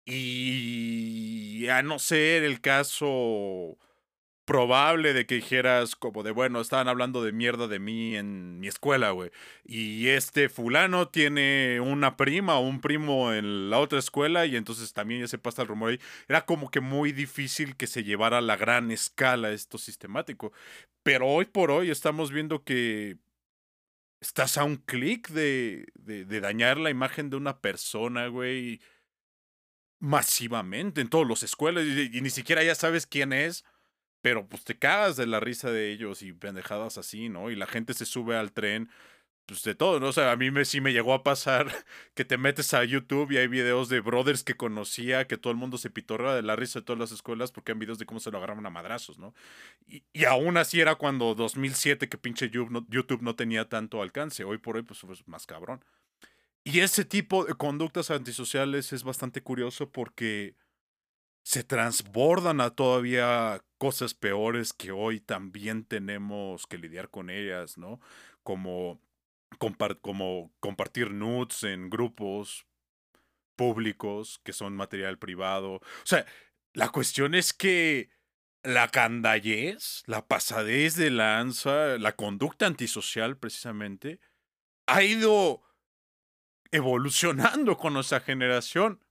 [0.06, 3.78] Y a no ser el caso
[4.44, 8.68] probable de que dijeras como de, bueno, estaban hablando de mierda de mí en mi
[8.68, 9.30] escuela, güey.
[9.64, 14.92] Y este fulano tiene una prima o un primo en la otra escuela y entonces
[14.92, 16.00] también ya se pasa el rumor ahí.
[16.28, 20.52] Era como que muy difícil que se llevara a la gran escala esto sistemático.
[21.02, 23.16] Pero hoy por hoy estamos viendo que
[24.26, 28.80] estás a un clic de, de, dañar la imagen de una persona, güey
[30.04, 33.64] masivamente en todas las escuelas y, ni siquiera ya sabes quién es,
[34.20, 37.50] pero pues te cagas de la risa de ellos y pendejadas así, ¿no?
[37.50, 38.90] Y la gente se sube al tren,
[39.46, 40.08] pues de todo, ¿no?
[40.08, 41.68] O sea, a mí me, sí me llegó a pasar
[42.14, 45.58] que te metes a YouTube y hay videos de brothers que conocía, que todo el
[45.58, 48.20] mundo se pitorra de la risa de todas las escuelas porque hay videos de cómo
[48.20, 49.34] se lo agarraban a madrazos, ¿no?
[49.86, 54.02] Y, y aún así era cuando 2007 que pinche YouTube no, YouTube no tenía tanto
[54.02, 55.84] alcance, hoy por hoy pues, pues más cabrón.
[56.64, 60.56] Y ese tipo de conductas antisociales es bastante curioso porque
[61.44, 68.00] se transbordan a todavía cosas peores que hoy también tenemos que lidiar con ellas, ¿no?
[68.42, 68.98] Como,
[69.58, 72.66] como compartir nudes en grupos
[73.56, 75.74] públicos que son material privado.
[75.74, 76.26] O sea,
[76.72, 78.10] la cuestión es que
[78.62, 84.20] la candallez, la pasadez de lanza, la conducta antisocial precisamente,
[84.86, 85.62] ha ido
[86.72, 89.04] evolucionando con nuestra generación.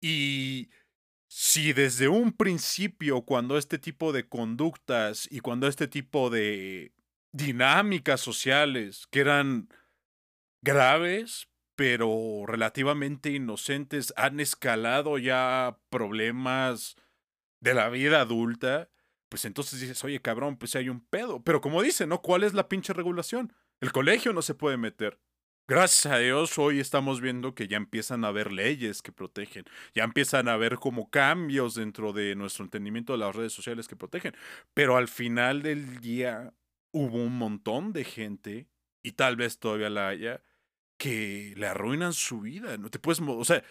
[0.00, 0.70] Y
[1.26, 6.92] si desde un principio, cuando este tipo de conductas y cuando este tipo de
[7.32, 9.68] dinámicas sociales que eran
[10.62, 16.96] graves, pero relativamente inocentes, han escalado ya problemas
[17.60, 18.90] de la vida adulta,
[19.28, 21.42] pues entonces dices, oye cabrón, pues hay un pedo.
[21.42, 22.20] Pero como dice, ¿no?
[22.20, 23.52] ¿Cuál es la pinche regulación?
[23.80, 25.18] El colegio no se puede meter.
[25.68, 29.64] Gracias a Dios hoy estamos viendo que ya empiezan a haber leyes que protegen,
[29.94, 33.94] ya empiezan a haber como cambios dentro de nuestro entendimiento de las redes sociales que
[33.94, 34.34] protegen,
[34.74, 36.52] pero al final del día
[36.92, 38.68] hubo un montón de gente,
[39.02, 40.42] y tal vez todavía la haya,
[40.98, 43.64] que le arruinan su vida, no te puedes, o sea,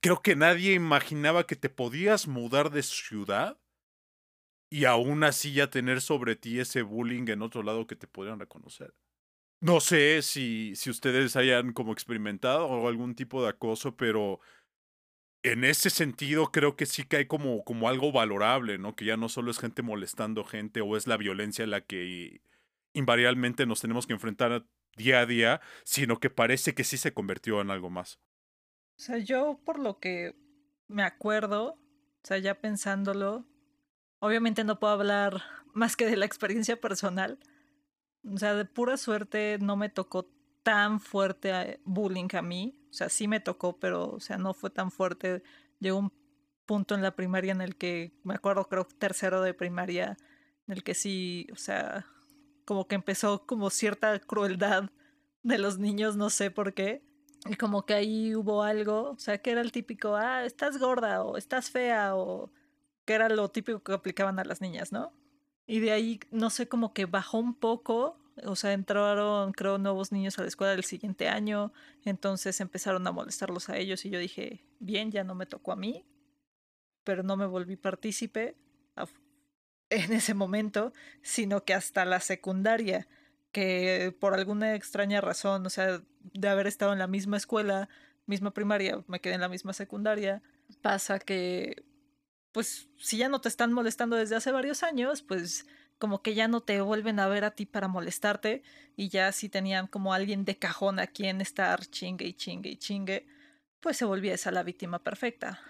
[0.00, 3.60] creo que nadie imaginaba que te podías mudar de ciudad
[4.70, 8.38] y aún así ya tener sobre ti ese bullying en otro lado que te podrían
[8.38, 8.94] reconocer.
[9.60, 14.40] No sé si, si ustedes hayan como experimentado algún tipo de acoso, pero
[15.42, 18.94] en ese sentido creo que sí que hay como, como algo valorable, ¿no?
[18.94, 22.42] Que ya no solo es gente molestando gente o es la violencia la que
[22.92, 27.60] invariablemente nos tenemos que enfrentar día a día, sino que parece que sí se convirtió
[27.60, 28.20] en algo más.
[28.98, 30.34] O sea, yo por lo que
[30.88, 31.78] me acuerdo, o
[32.22, 33.46] sea, ya pensándolo,
[34.18, 37.38] obviamente no puedo hablar más que de la experiencia personal,
[38.22, 40.30] o sea, de pura suerte no me tocó
[40.62, 42.76] tan fuerte eh, bullying a mí.
[42.90, 45.42] O sea, sí me tocó, pero, o sea, no fue tan fuerte.
[45.78, 46.12] Llegó un
[46.66, 50.16] punto en la primaria en el que, me acuerdo, creo tercero de primaria,
[50.66, 52.06] en el que sí, o sea,
[52.64, 54.90] como que empezó como cierta crueldad
[55.42, 57.02] de los niños, no sé por qué.
[57.48, 61.24] Y como que ahí hubo algo, o sea, que era el típico, ah, estás gorda
[61.24, 62.52] o estás fea o
[63.06, 65.12] que era lo típico que aplicaban a las niñas, ¿no?
[65.66, 68.19] Y de ahí, no sé, como que bajó un poco.
[68.44, 71.72] O sea, entraron, creo, nuevos niños a la escuela el siguiente año.
[72.04, 74.04] Entonces empezaron a molestarlos a ellos.
[74.04, 76.04] Y yo dije, bien, ya no me tocó a mí.
[77.04, 78.56] Pero no me volví partícipe
[79.90, 83.08] en ese momento, sino que hasta la secundaria,
[83.52, 87.88] que por alguna extraña razón, o sea, de haber estado en la misma escuela,
[88.26, 90.42] misma primaria, me quedé en la misma secundaria,
[90.82, 91.84] pasa que
[92.52, 95.66] pues si ya no te están molestando desde hace varios años, pues
[96.00, 98.62] como que ya no te vuelven a ver a ti para molestarte
[98.96, 102.76] y ya si tenían como alguien de cajón a quien estar chingue y chingue y
[102.76, 103.26] chingue,
[103.80, 105.60] pues se volvía esa la víctima perfecta.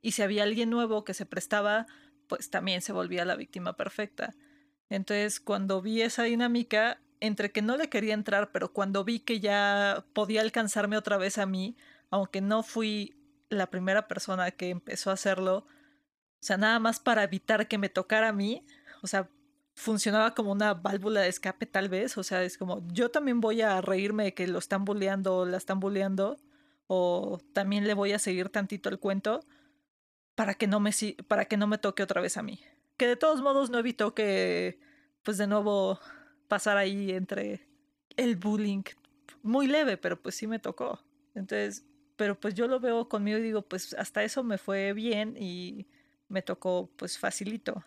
[0.00, 1.88] Y si había alguien nuevo que se prestaba,
[2.28, 4.32] pues también se volvía la víctima perfecta.
[4.88, 9.40] Entonces, cuando vi esa dinámica, entre que no le quería entrar, pero cuando vi que
[9.40, 11.76] ya podía alcanzarme otra vez a mí,
[12.10, 13.16] aunque no fui
[13.48, 17.88] la primera persona que empezó a hacerlo, o sea, nada más para evitar que me
[17.88, 18.64] tocara a mí,
[19.02, 19.28] o sea,
[19.80, 23.62] funcionaba como una válvula de escape tal vez, o sea, es como yo también voy
[23.62, 26.38] a reírme de que lo están bulleando o la están bulleando,
[26.86, 29.40] o también le voy a seguir tantito el cuento
[30.34, 30.90] para que no me
[31.28, 32.60] para que no me toque otra vez a mí.
[32.98, 34.78] Que de todos modos no evitó que
[35.22, 35.98] pues de nuevo
[36.48, 37.66] pasar ahí entre
[38.16, 38.82] el bullying
[39.42, 41.00] muy leve, pero pues sí me tocó.
[41.34, 41.84] Entonces,
[42.16, 45.86] pero pues yo lo veo conmigo y digo, pues hasta eso me fue bien y
[46.28, 47.84] me tocó pues facilito.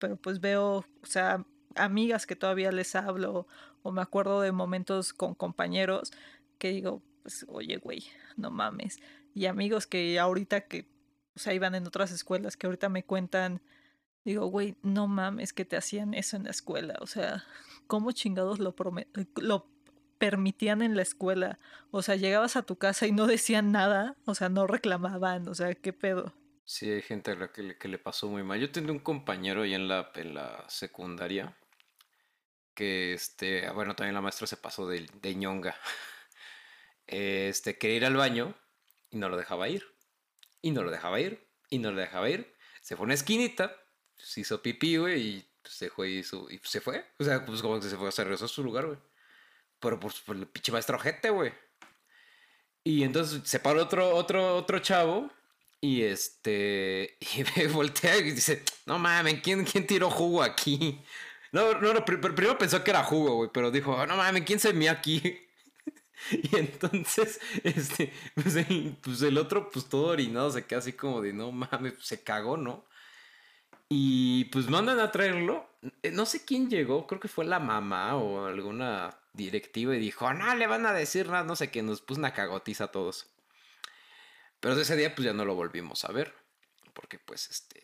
[0.00, 3.46] Pero pues veo, o sea, amigas que todavía les hablo
[3.82, 6.12] o me acuerdo de momentos con compañeros
[6.58, 8.04] que digo, pues oye, güey,
[8.36, 8.98] no mames.
[9.34, 10.88] Y amigos que ahorita que,
[11.36, 13.62] o sea, iban en otras escuelas que ahorita me cuentan,
[14.24, 16.96] digo, güey, no mames que te hacían eso en la escuela.
[17.00, 17.44] O sea,
[17.86, 18.74] ¿cómo chingados lo,
[19.36, 19.66] lo
[20.18, 21.58] permitían en la escuela?
[21.90, 25.54] O sea, llegabas a tu casa y no decían nada, o sea, no reclamaban, o
[25.54, 26.34] sea, ¿qué pedo?
[26.70, 28.60] Sí, hay gente a la que le, que le pasó muy mal.
[28.60, 31.58] Yo tenía un compañero ahí en la, en la secundaria
[32.74, 35.76] que, este, ah, bueno, también la maestra se pasó de, de ñonga.
[37.08, 38.54] Este, quería ir al baño
[39.10, 39.84] y no lo dejaba ir.
[40.62, 41.44] Y no lo dejaba ir.
[41.70, 42.54] Y no lo dejaba ir.
[42.82, 43.74] Se fue a una esquinita,
[44.16, 47.04] se hizo pipí, güey, y se fue y, su, y se fue.
[47.18, 48.98] O sea, pues como que se fue, se regresó a su lugar, güey.
[49.80, 51.52] Pero pues por el pinche maestro ojete, güey.
[52.84, 55.32] Y entonces se paró otro, otro, otro chavo
[55.80, 57.18] y este.
[57.56, 61.00] Y voltea y dice: No mames, ¿quién, quién tiró jugo aquí?
[61.52, 64.72] No, no, no primero pensó que era jugo, güey, pero dijo: No mames, ¿quién se
[64.72, 65.46] me aquí?
[66.30, 71.20] Y entonces, este, pues el, pues el, otro, pues todo orinado, se queda así como
[71.22, 72.84] de no mames, se cagó, ¿no?
[73.88, 75.66] Y pues mandan a traerlo.
[76.02, 80.32] Eh, no sé quién llegó, creo que fue la mamá o alguna directiva y dijo,
[80.34, 83.26] no le van a decir nada, no sé qué, nos puso una cagotiza a todos.
[84.60, 86.34] Pero ese día pues ya no lo volvimos a ver.
[86.92, 87.80] Porque pues este,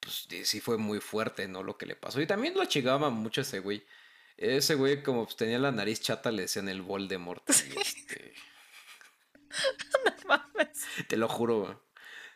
[0.00, 1.62] pues sí fue muy fuerte, ¿no?
[1.62, 2.20] Lo que le pasó.
[2.20, 3.84] Y también lo chingaba mucho ese güey.
[4.36, 7.42] Ese güey como pues, tenía la nariz chata le decían el Voldemort.
[7.50, 8.34] Y este...
[10.04, 10.86] no mames.
[11.08, 11.76] Te lo juro, güey.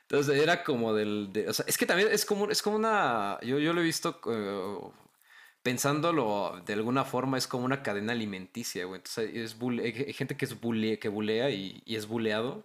[0.02, 1.32] Entonces era como del...
[1.48, 3.38] o sea, es que también es como, es como una...
[3.42, 4.20] Yo, yo lo he visto...
[4.24, 4.92] Uh,
[5.62, 9.00] pensándolo de alguna forma es como una cadena alimenticia, güey.
[9.00, 12.64] Entonces es hay gente que es bully, que bulea y, y es buleado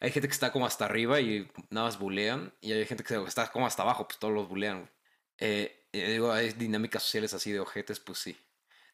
[0.00, 2.52] hay gente que está como hasta arriba y nada más bulean.
[2.60, 4.90] Y hay gente que está como hasta abajo, pues todos los bulean.
[5.38, 8.36] Eh, digo, hay dinámicas sociales así de ojetes, pues sí.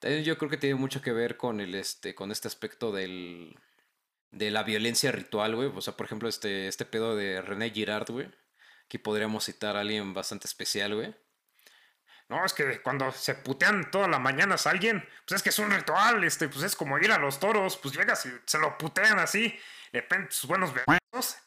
[0.01, 3.57] También yo creo que tiene mucho que ver con el este, con este aspecto del,
[4.31, 5.71] de la violencia ritual, güey.
[5.75, 8.29] O sea, por ejemplo, este, este pedo de René Girard, güey.
[8.87, 11.15] Aquí podríamos citar a alguien bastante especial, güey.
[12.29, 15.59] No, es que cuando se putean todas las mañanas a alguien, pues es que es
[15.59, 18.79] un ritual, este, pues es como ir a los toros, pues llegas y se lo
[18.79, 19.55] putean así
[19.93, 21.39] le sus buenos besos.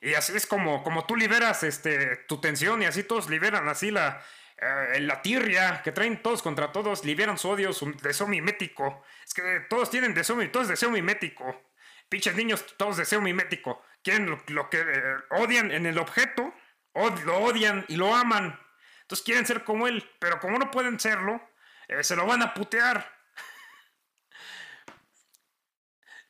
[0.00, 3.92] Y así es como, como tú liberas este, tu tensión y así todos liberan así
[3.92, 4.20] la,
[4.56, 9.04] eh, la tirria que traen todos contra todos, liberan su odio, su deseo mimético.
[9.24, 11.70] Es que todos tienen deseo, todos deseo mimético.
[12.08, 13.82] Pinches niños, todos deseo mimético.
[14.02, 16.52] Quieren lo, que eh, odian en el objeto,
[16.94, 18.58] lo odian y lo aman.
[19.02, 21.40] Entonces quieren ser como él, pero como no pueden serlo,
[21.88, 23.21] eh, se lo van a putear.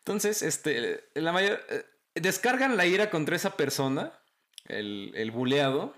[0.05, 1.85] Entonces, este, la mayor, eh,
[2.15, 4.19] descargan la ira contra esa persona,
[4.67, 5.95] el, el buleado,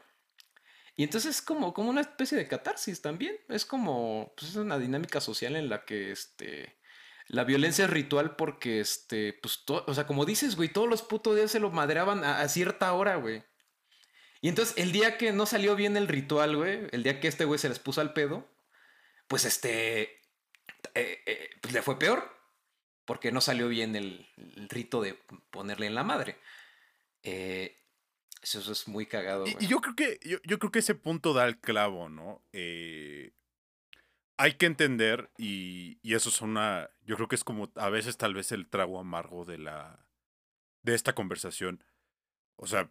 [0.97, 3.37] y entonces es como, como una especie de catarsis también.
[3.49, 6.79] Es como pues, es una dinámica social en la que este,
[7.29, 11.37] la violencia es ritual porque, este, pues, o sea, como dices, güey, todos los putos
[11.37, 13.43] días se lo madreaban a, cierta hora, güey.
[14.40, 17.47] Y entonces el día que no salió bien el ritual, güey, el día que este
[17.47, 18.47] güey se les puso al pedo,
[19.27, 20.03] pues este,
[20.95, 22.34] eh, eh, pues le fue peor
[23.05, 24.27] porque no salió bien el,
[24.69, 25.14] rito de
[25.51, 26.38] ponerle en la madre.
[27.23, 27.77] Eh,
[28.43, 29.47] eso, es muy cagado.
[29.47, 32.43] Y, yo creo que yo, creo que ese punto da el clavo, ¿no?
[32.53, 33.33] Eh,
[34.37, 38.17] hay que entender y, y, eso es una, yo creo que es como a veces
[38.17, 40.05] tal vez el trago amargo de la
[40.83, 41.83] de esta conversación.
[42.57, 42.90] O sea,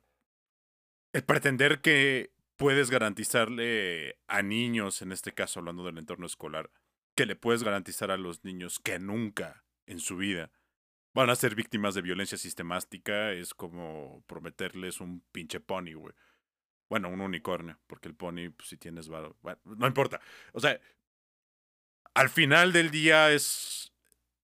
[1.14, 6.72] el pretender que puedes garantizarle a niños, en este caso hablando del entorno escolar,
[7.16, 10.51] que le puedes garantizar a los niños que nunca en su vida
[11.13, 16.13] van a ser víctimas de violencia sistemática, es como prometerles un pinche pony, güey.
[16.89, 20.19] Bueno, un unicornio, porque el pony, pues, si tienes Bueno, no importa.
[20.53, 20.79] O sea,
[22.13, 23.91] al final del día es.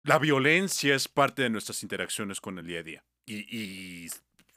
[0.04, 3.04] La violencia es parte de nuestras interacciones con el día a día.
[3.26, 3.38] Y,
[4.06, 4.10] y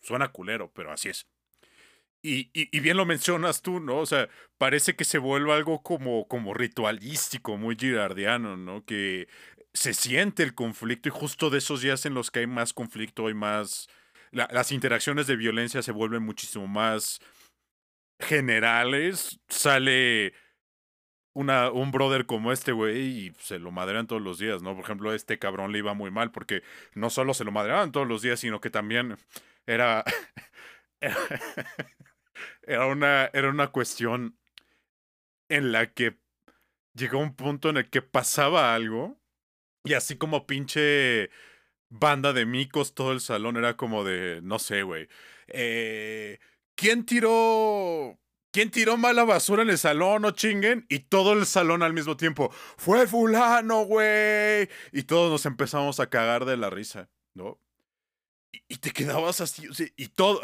[0.02, 1.26] suena culero, pero así es.
[2.22, 3.98] y, y, y, bien lo mencionas tú, ¿no?
[3.98, 8.84] O sea, parece que se vuelve algo como, como ritualístico, muy girardiano, ¿no?
[8.84, 9.28] Que
[9.72, 13.26] se siente el conflicto y justo de esos días en los que hay más conflicto,
[13.26, 13.88] hay más...
[14.30, 17.20] las interacciones de violencia se vuelven muchísimo más
[18.20, 19.40] generales.
[19.48, 20.34] Sale
[21.34, 24.74] una, un brother como este, güey, y se lo madrean todos los días, ¿no?
[24.74, 26.62] Por ejemplo, este cabrón le iba muy mal porque
[26.94, 29.16] no solo se lo madreaban todos los días, sino que también
[29.66, 30.04] era...
[32.62, 34.36] era, una, era una cuestión
[35.48, 36.18] en la que
[36.94, 39.17] llegó un punto en el que pasaba algo
[39.88, 41.30] y así como pinche
[41.88, 45.08] banda de micos, todo el salón era como de, no sé, güey.
[45.48, 46.38] Eh,
[46.74, 48.18] ¿Quién tiró...
[48.50, 50.22] ¿Quién tiró mala basura en el salón?
[50.22, 50.86] No chinguen.
[50.88, 52.50] Y todo el salón al mismo tiempo.
[52.76, 54.68] Fue fulano, güey.
[54.92, 57.60] Y todos nos empezamos a cagar de la risa, ¿no?
[58.68, 60.40] Y, te quedabas así, y todo...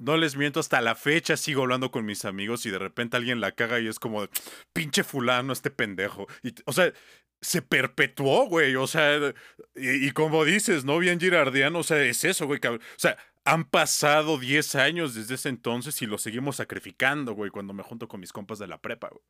[0.00, 3.40] No les miento, hasta la fecha sigo hablando con mis amigos y de repente alguien
[3.40, 4.28] la caga y es como,
[4.72, 6.28] pinche fulano, este pendejo.
[6.44, 6.92] Y, o sea,
[7.40, 8.76] se perpetuó, güey.
[8.76, 9.34] O sea,
[9.74, 10.98] y, como dices, ¿no?
[10.98, 12.60] Bien girardiano, o sea, es eso, güey.
[12.64, 17.72] O sea, han pasado 10 años desde ese entonces y lo seguimos sacrificando, güey, cuando
[17.72, 19.22] me junto con mis compas de la prepa, güey.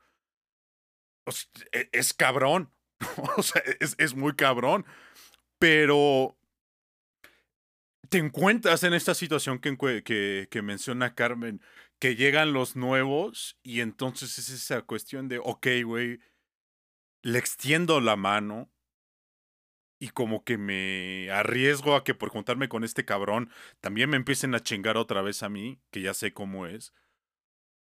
[1.26, 1.50] O sea,
[1.92, 2.72] es, cabrón.
[3.36, 4.86] o sea, es, es muy cabrón.
[5.58, 6.38] Pero
[8.08, 11.60] te encuentras en esta situación que, que, que, menciona Carmen,
[11.98, 16.20] que llegan los nuevos y entonces es esa cuestión de, ok, güey,
[17.22, 18.70] le extiendo la mano
[20.00, 23.50] y como que me arriesgo a que por juntarme con este cabrón
[23.80, 26.92] también me empiecen a chingar otra vez a mí, que ya sé cómo es.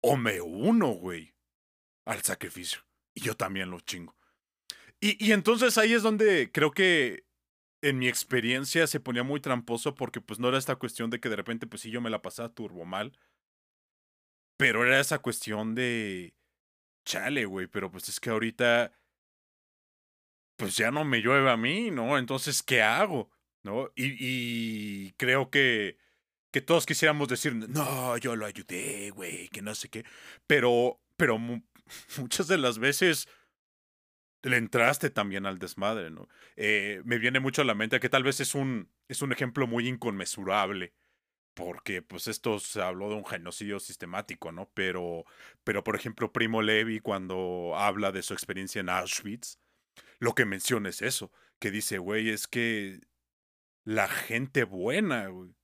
[0.02, 1.34] O me uno, güey,
[2.06, 2.82] al sacrificio.
[3.14, 4.16] Y yo también lo chingo.
[5.02, 7.26] Y, y entonces ahí es donde creo que
[7.82, 11.30] en mi experiencia se ponía muy tramposo porque pues no era esta cuestión de que
[11.30, 13.18] de repente pues sí yo me la pasaba turbo mal.
[14.58, 16.34] Pero era esa cuestión de...
[17.06, 18.92] Chale, güey, pero pues es que ahorita
[20.56, 22.18] pues ya no me llueve a mí, ¿no?
[22.18, 23.32] Entonces, ¿qué hago?
[23.64, 23.92] ¿No?
[23.96, 25.98] Y, y creo que,
[26.52, 30.06] que todos quisiéramos decir, no, yo lo ayudé, güey, que no sé qué.
[30.48, 31.38] Pero, pero
[32.18, 33.28] muchas de las veces
[34.44, 36.30] le entraste también al desmadre, ¿no?
[36.56, 39.66] Eh, me viene mucho a la mente que tal vez es un, es un ejemplo
[39.66, 40.94] muy inconmensurable,
[41.56, 44.70] porque pues esto se habló de un genocidio sistemático, ¿no?
[44.76, 45.26] Pero,
[45.64, 49.58] pero por ejemplo, Primo Levi cuando habla de su experiencia en Auschwitz,
[50.20, 53.02] lo que menciona es eso, que dice, güey, es que
[53.84, 55.56] la gente buena, güey,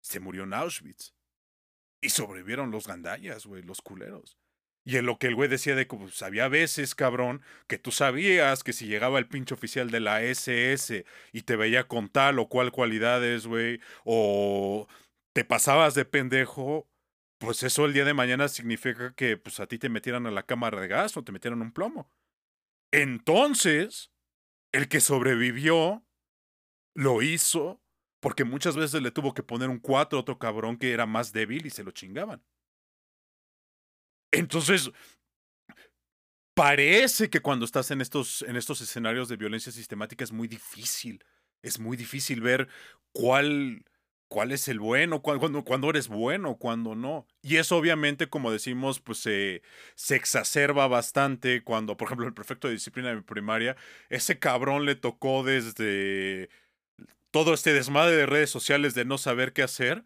[0.00, 1.14] se murió en Auschwitz.
[2.00, 4.38] Y sobrevivieron los gandallas, güey, los culeros.
[4.84, 7.90] Y en lo que el güey decía de que pues, había veces, cabrón, que tú
[7.90, 12.38] sabías que si llegaba el pinche oficial de la SS y te veía con tal
[12.38, 14.88] o cual cualidades, güey, o
[15.34, 16.88] te pasabas de pendejo,
[17.38, 20.44] pues eso el día de mañana significa que pues a ti te metieran a la
[20.44, 22.10] cámara de gas o te metieran un plomo.
[22.92, 24.10] Entonces,
[24.72, 26.04] el que sobrevivió
[26.94, 27.80] lo hizo
[28.20, 31.32] porque muchas veces le tuvo que poner un 4 a otro cabrón que era más
[31.32, 32.42] débil y se lo chingaban.
[34.32, 34.90] Entonces,
[36.54, 41.24] parece que cuando estás en estos, en estos escenarios de violencia sistemática es muy difícil.
[41.62, 42.68] Es muy difícil ver
[43.12, 43.84] cuál
[44.28, 47.26] cuál es el bueno, cuándo, cuando eres bueno, cuando no.
[47.42, 49.62] Y eso obviamente, como decimos, pues se
[50.10, 53.76] exacerba bastante cuando, por ejemplo, el prefecto de disciplina de primaria,
[54.10, 56.50] ese cabrón le tocó desde
[57.30, 60.04] todo este desmadre de redes sociales de no saber qué hacer.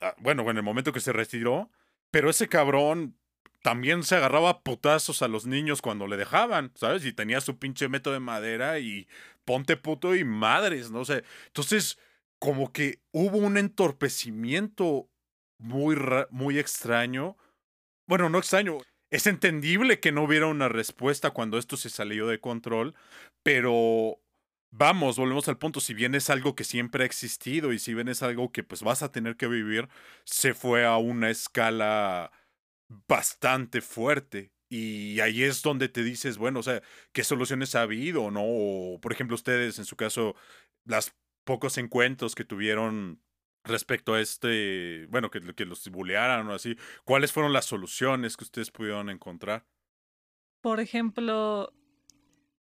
[0.00, 1.70] Ah, bueno, en el momento que se retiró,
[2.10, 3.16] pero ese cabrón
[3.62, 7.04] también se agarraba putazos a los niños cuando le dejaban, ¿sabes?
[7.06, 9.08] Y tenía su pinche método de madera y
[9.46, 11.04] ponte puto y madres, ¿no?
[11.06, 11.98] sé entonces
[12.44, 15.08] como que hubo un entorpecimiento
[15.58, 15.96] muy,
[16.28, 17.38] muy extraño.
[18.06, 18.76] Bueno, no extraño.
[19.10, 22.94] Es entendible que no hubiera una respuesta cuando esto se salió de control,
[23.42, 24.20] pero
[24.70, 28.08] vamos, volvemos al punto, si bien es algo que siempre ha existido y si bien
[28.08, 29.88] es algo que pues vas a tener que vivir,
[30.24, 32.30] se fue a una escala
[33.08, 34.52] bastante fuerte.
[34.68, 36.82] Y ahí es donde te dices, bueno, o sea,
[37.12, 38.30] ¿qué soluciones ha habido?
[38.30, 38.42] ¿No?
[38.44, 40.34] O, por ejemplo, ustedes, en su caso,
[40.84, 41.14] las
[41.44, 43.20] pocos encuentros que tuvieron
[43.64, 48.44] respecto a este, bueno, que, que los bulearan o así, ¿cuáles fueron las soluciones que
[48.44, 49.66] ustedes pudieron encontrar?
[50.60, 51.72] Por ejemplo,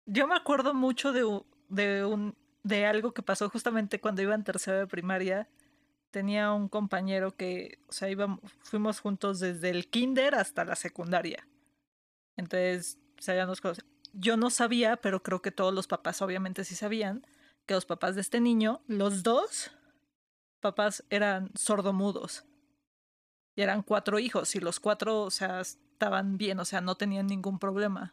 [0.07, 1.25] yo me acuerdo mucho de,
[1.69, 5.49] de, un, de algo que pasó justamente cuando iba en tercera de primaria.
[6.11, 11.47] Tenía un compañero que, o sea, íbamos, fuimos juntos desde el kinder hasta la secundaria.
[12.37, 13.85] Entonces, sabíamos cosas.
[14.13, 17.25] Yo no sabía, pero creo que todos los papás obviamente sí sabían
[17.71, 19.71] que los papás de este niño, los dos
[20.59, 22.43] papás eran sordomudos.
[23.55, 27.29] Y eran cuatro hijos y los cuatro, o sea, estaban bien, o sea, no tenían
[27.29, 28.13] ningún problema.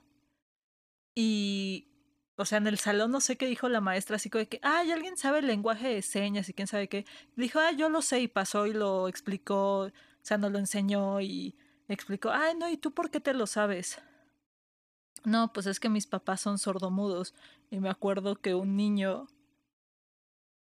[1.16, 1.88] Y,
[2.36, 4.60] o sea, en el salón no sé qué dijo la maestra, así como de que,
[4.62, 7.08] ay, alguien sabe el lenguaje de señas y quién sabe qué.
[7.36, 9.92] Dijo, ah, yo lo sé y pasó y lo explicó, o
[10.22, 14.00] sea, nos lo enseñó y explicó, ay, no, ¿y tú por qué te lo sabes?
[15.24, 17.34] No, pues es que mis papás son sordomudos.
[17.72, 19.28] Y me acuerdo que un niño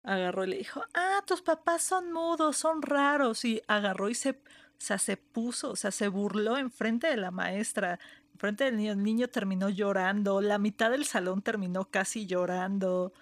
[0.06, 3.44] agarró y le dijo, ah, tus papás son mudos, son raros.
[3.44, 7.98] Y agarró y se, o se puso, o sea, se burló enfrente de la maestra,
[8.32, 8.92] enfrente del niño.
[8.92, 13.12] El niño terminó llorando, la mitad del salón terminó casi llorando.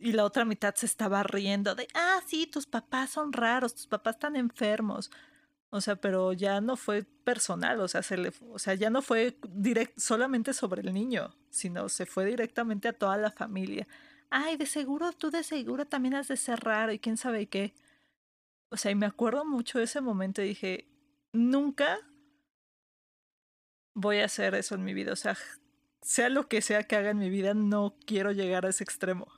[0.00, 3.86] Y la otra mitad se estaba riendo de, ah, sí, tus papás son raros, tus
[3.86, 5.10] papás están enfermos.
[5.70, 9.00] O sea, pero ya no fue personal, o sea, se le, o sea, ya no
[9.00, 13.88] fue direct, solamente sobre el niño, sino se fue directamente a toda la familia.
[14.34, 17.74] Ay, de seguro, tú de seguro también has de ser raro y quién sabe qué.
[18.70, 20.88] O sea, y me acuerdo mucho de ese momento y dije,
[21.32, 21.98] nunca
[23.92, 25.12] voy a hacer eso en mi vida.
[25.12, 25.36] O sea,
[26.00, 29.28] sea lo que sea que haga en mi vida, no quiero llegar a ese extremo.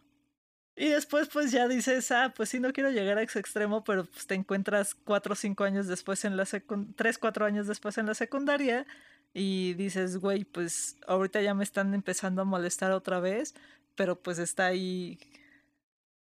[0.77, 4.05] Y después pues ya dices, ah, pues sí, no quiero llegar a ese extremo, pero
[4.05, 7.99] pues te encuentras cuatro o cinco años después en la secundaria, tres, cuatro años después
[7.99, 8.87] en la secundaria
[9.33, 13.55] y dices, güey, pues ahorita ya me están empezando a molestar otra vez,
[13.95, 15.19] pero pues está ahí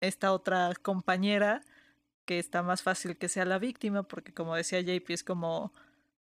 [0.00, 1.62] esta otra compañera
[2.24, 5.72] que está más fácil que sea la víctima, porque como decía JP es como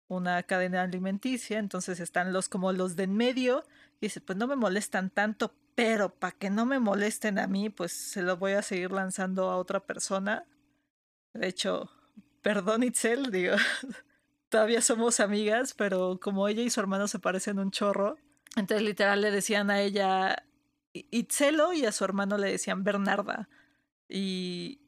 [0.08, 3.64] una cadena alimenticia, entonces están los como los de en medio
[4.00, 7.70] y dice, pues no me molestan tanto, pero para que no me molesten a mí,
[7.70, 10.46] pues se lo voy a seguir lanzando a otra persona.
[11.34, 11.90] De hecho,
[12.42, 13.56] perdón Itzel, digo,
[14.50, 18.18] todavía somos amigas, pero como ella y su hermano se parecen un chorro,
[18.58, 20.44] entonces literal le decían a ella
[20.94, 23.50] Itzelo y a su hermano le decían Bernarda.
[24.10, 24.82] Y,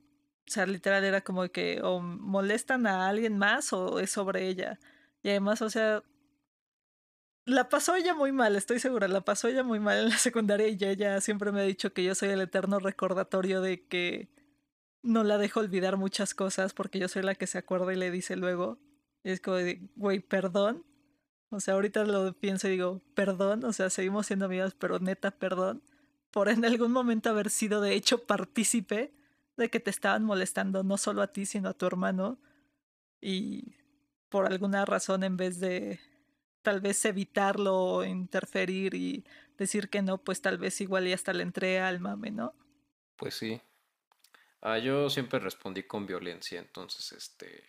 [0.47, 4.80] o sea, literal era como que o molestan a alguien más o es sobre ella.
[5.24, 6.04] Y además, o sea,
[7.45, 10.68] la pasó ella muy mal, estoy segura, la pasó ella muy mal en la secundaria
[10.68, 14.30] y ella siempre me ha dicho que yo soy el eterno recordatorio de que
[15.01, 18.12] no la dejo olvidar muchas cosas porque yo soy la que se acuerda y le
[18.12, 18.80] dice luego.
[19.24, 20.86] Y es como de, güey, perdón.
[21.49, 25.32] O sea, ahorita lo pienso y digo, perdón, o sea, seguimos siendo amigas, pero neta,
[25.32, 25.84] perdón.
[26.34, 29.14] Por en algún momento haber sido de hecho partícipe
[29.56, 32.40] de que te estaban molestando no solo a ti, sino a tu hermano.
[33.22, 33.76] Y
[34.30, 36.00] por alguna razón, en vez de
[36.64, 39.24] tal vez evitarlo, interferir y
[39.60, 42.56] decir que no, pues tal vez igual y hasta le entré al mame, ¿no?
[43.16, 43.62] Pues sí.
[44.62, 47.64] Ah, yo siempre respondí con violencia, entonces este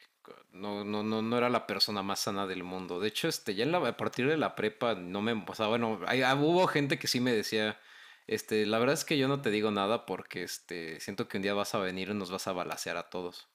[0.53, 2.99] no, no, no, no era la persona más sana del mundo.
[2.99, 6.35] De hecho, este, ya a partir de la prepa no me, o sea, bueno, ah,
[6.37, 7.79] hubo gente que sí me decía,
[8.27, 11.43] este, la verdad es que yo no te digo nada porque este, siento que un
[11.43, 13.49] día vas a venir y nos vas a balasear a todos.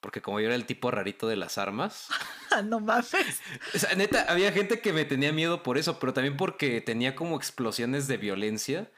[0.00, 2.08] Porque como yo era el tipo rarito de las armas.
[2.64, 3.40] no mames.
[3.74, 7.14] O sea, neta, había gente que me tenía miedo por eso, pero también porque tenía
[7.14, 8.90] como explosiones de violencia.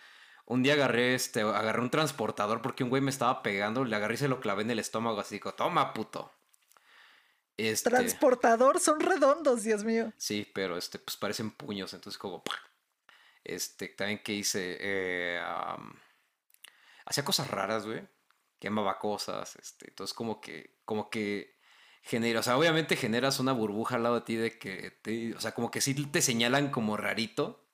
[0.44, 4.14] Un día agarré, este, agarré un transportador porque un güey me estaba pegando, le agarré
[4.14, 6.32] y se lo clavé en el estómago, así digo, toma, puto.
[7.56, 7.90] Este...
[7.90, 10.12] Transportador, son redondos, Dios mío.
[10.16, 12.42] Sí, pero este, pues parecen puños, entonces como.
[13.44, 14.78] Este, también que hice.
[14.80, 15.40] Eh,
[17.04, 18.02] hacía cosas raras, güey
[18.62, 21.58] quemaba cosas, este, entonces como que, como que
[22.00, 25.50] genera, o sea, obviamente generas una burbuja al lado de ti de que, o sea,
[25.52, 27.68] como que sí te señalan como rarito,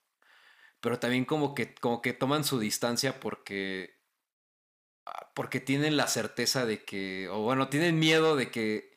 [0.79, 3.99] pero también como que, como que toman su distancia porque,
[5.05, 8.91] ah, porque tienen la certeza de que, o bueno, tienen miedo de que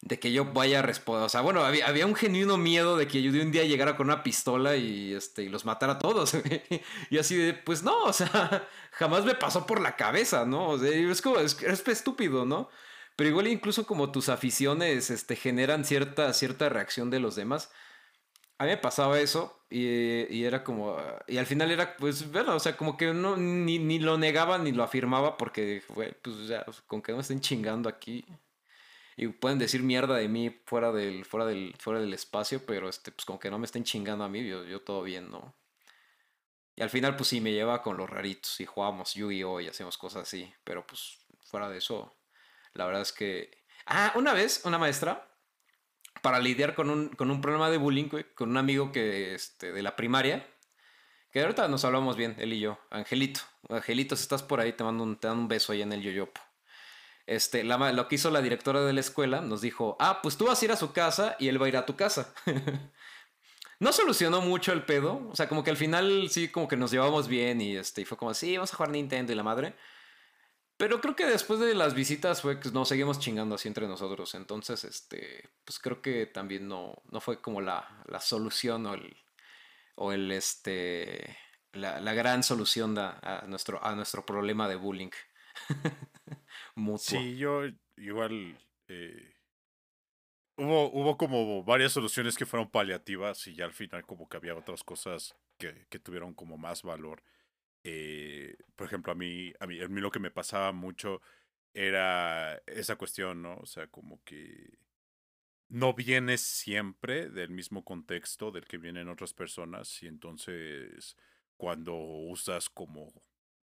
[0.00, 1.24] de que yo vaya a responder.
[1.24, 4.06] O sea, bueno, había, un genuino miedo de que yo de un día llegara con
[4.06, 6.34] una pistola y, este, y los matara a todos.
[7.10, 10.70] y así de, pues no, o sea, jamás me pasó por la cabeza, ¿no?
[10.70, 12.68] O sea, es como, es, estúpido, ¿no?
[13.16, 17.70] Pero igual incluso como tus aficiones este, generan cierta, cierta reacción de los demás.
[18.58, 20.96] A mí me pasaba eso y, era como...
[21.26, 24.58] Y al final era, pues, bueno, o sea, como que no, ni, ni lo negaba
[24.58, 25.82] ni lo afirmaba porque,
[26.22, 28.24] pues ya, con que no estén chingando aquí
[29.18, 33.10] y pueden decir mierda de mí fuera del, fuera del, fuera del espacio, pero este,
[33.10, 35.56] pues como que no me estén chingando a mí, yo, yo todo bien, ¿no?
[36.76, 39.60] Y al final, pues sí, me lleva con los raritos y jugamos Yu-Gi-Oh!
[39.60, 42.16] y hacemos cosas así, pero pues fuera de eso,
[42.74, 43.50] la verdad es que...
[43.86, 45.28] Ah, una vez, una maestra,
[46.22, 49.82] para lidiar con un, con un problema de bullying, con un amigo que, este, de
[49.82, 50.46] la primaria,
[51.32, 53.40] que ahorita nos hablamos bien, él y yo, Angelito.
[53.68, 56.40] Angelito, si estás por ahí, te mando un, te un beso ahí en el yoyopo.
[57.28, 60.62] Este, lo que hizo la directora de la escuela nos dijo, ah, pues tú vas
[60.62, 62.32] a ir a su casa y él va a ir a tu casa.
[63.80, 66.90] no solucionó mucho el pedo, o sea, como que al final sí, como que nos
[66.90, 69.74] llevamos bien y, este, fue como, sí, vamos a jugar Nintendo y la madre.
[70.78, 74.34] Pero creo que después de las visitas fue que nos seguimos chingando así entre nosotros.
[74.34, 79.14] Entonces, este, pues creo que también no, no fue como la, la solución o el,
[79.96, 81.36] o el, este,
[81.72, 85.10] la, la gran solución a, a nuestro, a nuestro problema de bullying.
[86.98, 87.62] Sí, yo
[87.96, 88.58] igual
[88.88, 89.34] eh,
[90.56, 94.54] hubo, hubo como varias soluciones que fueron paliativas y ya al final como que había
[94.56, 97.22] otras cosas que, que tuvieron como más valor.
[97.84, 101.20] Eh, por ejemplo, a mí, a mí, a mí lo que me pasaba mucho
[101.74, 103.56] era esa cuestión, ¿no?
[103.56, 104.78] O sea, como que
[105.68, 111.16] no vienes siempre del mismo contexto del que vienen otras personas y entonces
[111.56, 113.12] cuando usas como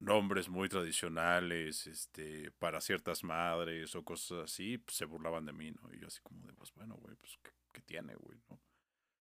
[0.01, 5.71] nombres muy tradicionales este para ciertas madres o cosas así pues se burlaban de mí
[5.71, 8.59] no y yo así como de pues bueno güey pues qué, qué tiene güey no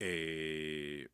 [0.00, 1.08] eh,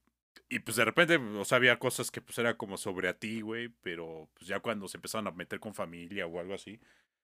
[0.48, 3.40] y pues de repente o sea había cosas que pues era como sobre a ti
[3.40, 6.80] güey pero pues ya cuando se empezaron a meter con familia o algo así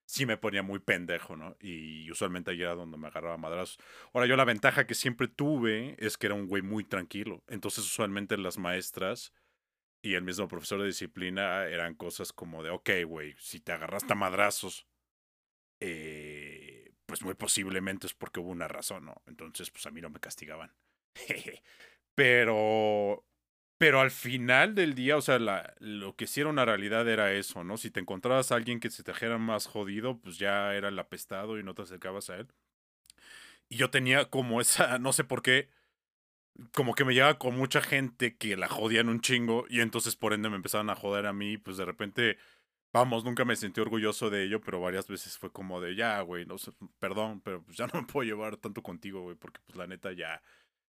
[0.07, 1.55] sí me ponía muy pendejo, ¿no?
[1.59, 3.77] Y usualmente ahí era donde me agarraba madrazos.
[4.13, 7.43] Ahora, yo la ventaja que siempre tuve es que era un güey muy tranquilo.
[7.47, 9.33] Entonces, usualmente las maestras
[10.01, 14.13] y el mismo profesor de disciplina eran cosas como de, ok, güey, si te agarraste
[14.13, 14.87] a madrazos,
[15.79, 19.21] eh, pues muy posiblemente es porque hubo una razón, ¿no?
[19.25, 20.73] Entonces, pues a mí no me castigaban.
[22.15, 23.27] Pero
[23.77, 27.31] pero al final del día, o sea, la, lo que sí era una realidad era
[27.33, 27.77] eso, ¿no?
[27.77, 30.97] Si te encontrabas a alguien que se te dijera más jodido, pues ya era el
[30.97, 32.47] apestado y no te acercabas a él.
[33.69, 35.69] Y yo tenía como esa, no sé por qué,
[36.73, 40.33] como que me llevaba con mucha gente que la jodían un chingo y entonces por
[40.33, 42.37] ende me empezaban a joder a mí, pues de repente,
[42.93, 46.45] vamos, nunca me sentí orgulloso de ello, pero varias veces fue como de, ya, güey,
[46.45, 49.77] no sé, perdón, pero pues ya no me puedo llevar tanto contigo, güey, porque pues
[49.77, 50.41] la neta ya,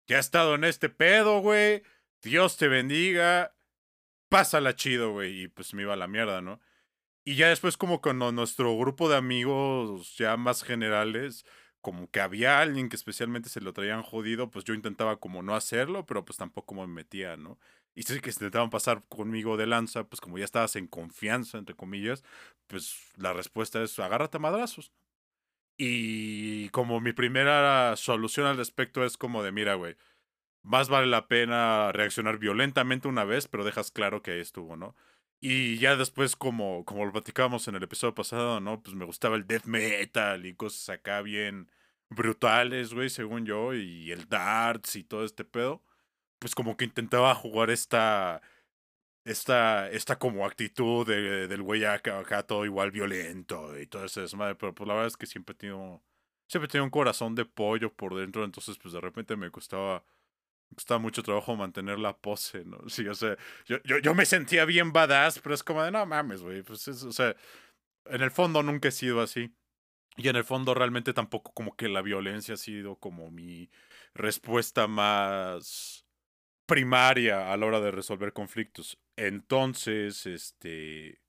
[0.07, 1.83] ya estado en este pedo, güey
[2.25, 3.55] Dios te bendiga,
[4.29, 5.43] pásala chido, güey.
[5.43, 6.59] Y pues me iba a la mierda, ¿no?
[7.23, 11.45] Y ya después como con nuestro grupo de amigos ya más generales,
[11.85, 15.53] como que había alguien que especialmente se lo traían jodido, pues yo intentaba como no
[15.53, 17.59] hacerlo, pero pues tampoco me metía, ¿no?
[17.93, 21.75] Y sí que intentaban pasar conmigo de lanza, pues como ya estabas en confianza, entre
[21.75, 22.23] comillas,
[22.65, 24.91] pues la respuesta es agárrate a madrazos.
[25.77, 29.95] Y como mi primera solución al respecto es como de, mira, güey,
[30.63, 34.95] más vale la pena reaccionar violentamente una vez, pero dejas claro que ahí estuvo, ¿no?
[35.41, 38.81] Y ya después, como, como lo platicábamos en el episodio pasado, ¿no?
[38.81, 41.69] Pues me gustaba el death metal y cosas acá bien
[42.09, 45.83] brutales, güey, según yo, y el darts y todo este pedo.
[46.39, 48.41] Pues como que intentaba jugar esta,
[49.25, 54.21] esta, esta como actitud de, del güey acá, acá, todo igual violento y todo ese
[54.21, 56.03] desmadre, pero pues la verdad es que siempre he tenido,
[56.47, 60.03] siempre he tenido un corazón de pollo por dentro, entonces pues de repente me costaba
[60.73, 62.79] costaba mucho trabajo mantener la pose, ¿no?
[62.89, 66.05] Sí, o sea, yo, yo, yo me sentía bien badass, pero es como de, no
[66.05, 67.35] mames, güey, pues es, o sea,
[68.05, 69.53] en el fondo nunca he sido así.
[70.17, 73.69] Y en el fondo realmente tampoco como que la violencia ha sido como mi
[74.13, 76.05] respuesta más
[76.65, 78.97] primaria a la hora de resolver conflictos.
[79.17, 81.21] Entonces, este,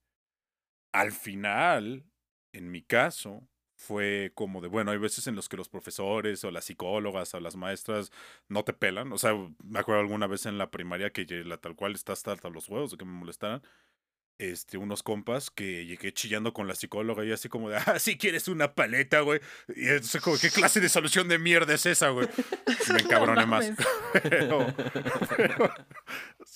[0.93, 2.05] al final,
[2.53, 6.51] en mi caso, fue como de, bueno, hay veces en los que los profesores o
[6.51, 8.11] las psicólogas o las maestras
[8.49, 9.13] no te pelan.
[9.13, 12.37] O sea, me acuerdo alguna vez en la primaria que la tal cual está hasta,
[12.49, 13.63] los huevos de que me molestaran
[14.39, 18.19] este, unos compas que llegué chillando con la psicóloga y así como de, ah, si
[18.19, 19.41] quieres una paleta, güey.
[19.75, 22.29] Y entonces, como, ¿qué clase de solución de mierda es esa, güey?
[22.93, 23.73] Me encabroné no más.
[24.13, 24.67] pero,
[25.37, 25.71] pero,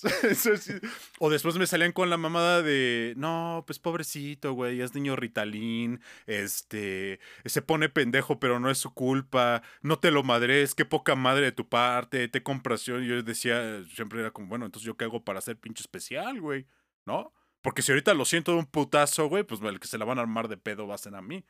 [0.29, 0.73] eso sí.
[1.19, 6.01] O después me salían con la mamada de, no, pues pobrecito, güey, es niño Ritalin,
[6.27, 11.15] este, se pone pendejo, pero no es su culpa, no te lo madres, qué poca
[11.15, 13.03] madre de tu parte, te compración.
[13.03, 16.39] Y yo decía, siempre era como, bueno, entonces yo qué hago para ser pinche especial,
[16.39, 16.67] güey,
[17.05, 17.33] ¿no?
[17.61, 20.17] Porque si ahorita lo siento de un putazo, güey, pues el que se la van
[20.17, 21.45] a armar de pedo va a ser a mí.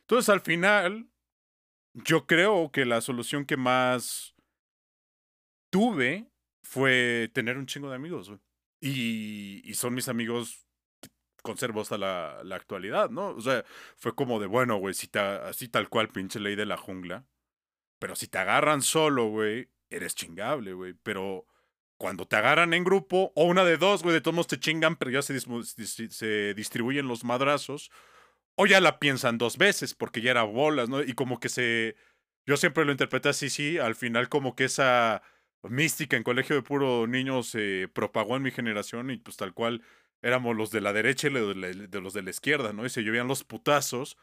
[0.00, 1.08] Entonces, al final,
[1.94, 4.34] yo creo que la solución que más
[5.70, 6.30] tuve
[6.62, 8.40] fue tener un chingo de amigos, güey.
[8.80, 10.66] Y, y son mis amigos
[11.00, 11.08] que
[11.42, 13.28] conservo hasta la, la, actualidad, ¿no?
[13.28, 13.64] O sea,
[13.96, 17.24] fue como de, bueno, güey, si así tal cual, pinche ley de la jungla.
[18.00, 20.94] Pero si te agarran solo, güey, eres chingable, güey.
[20.94, 21.46] Pero
[22.02, 24.96] cuando te agarran en grupo, o una de dos, güey, de todos modos te chingan,
[24.96, 27.92] pero ya se, se distribuyen los madrazos,
[28.56, 31.00] o ya la piensan dos veces, porque ya era bolas, ¿no?
[31.00, 31.94] Y como que se...
[32.44, 35.22] Yo siempre lo interpreté así, sí, al final como que esa
[35.62, 39.80] mística en colegio de puro niño se propagó en mi generación y pues tal cual
[40.22, 42.84] éramos los de la derecha y de los de la izquierda, ¿no?
[42.84, 44.16] Y se llovían los putazos,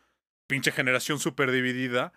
[0.48, 2.12] pinche generación súper dividida,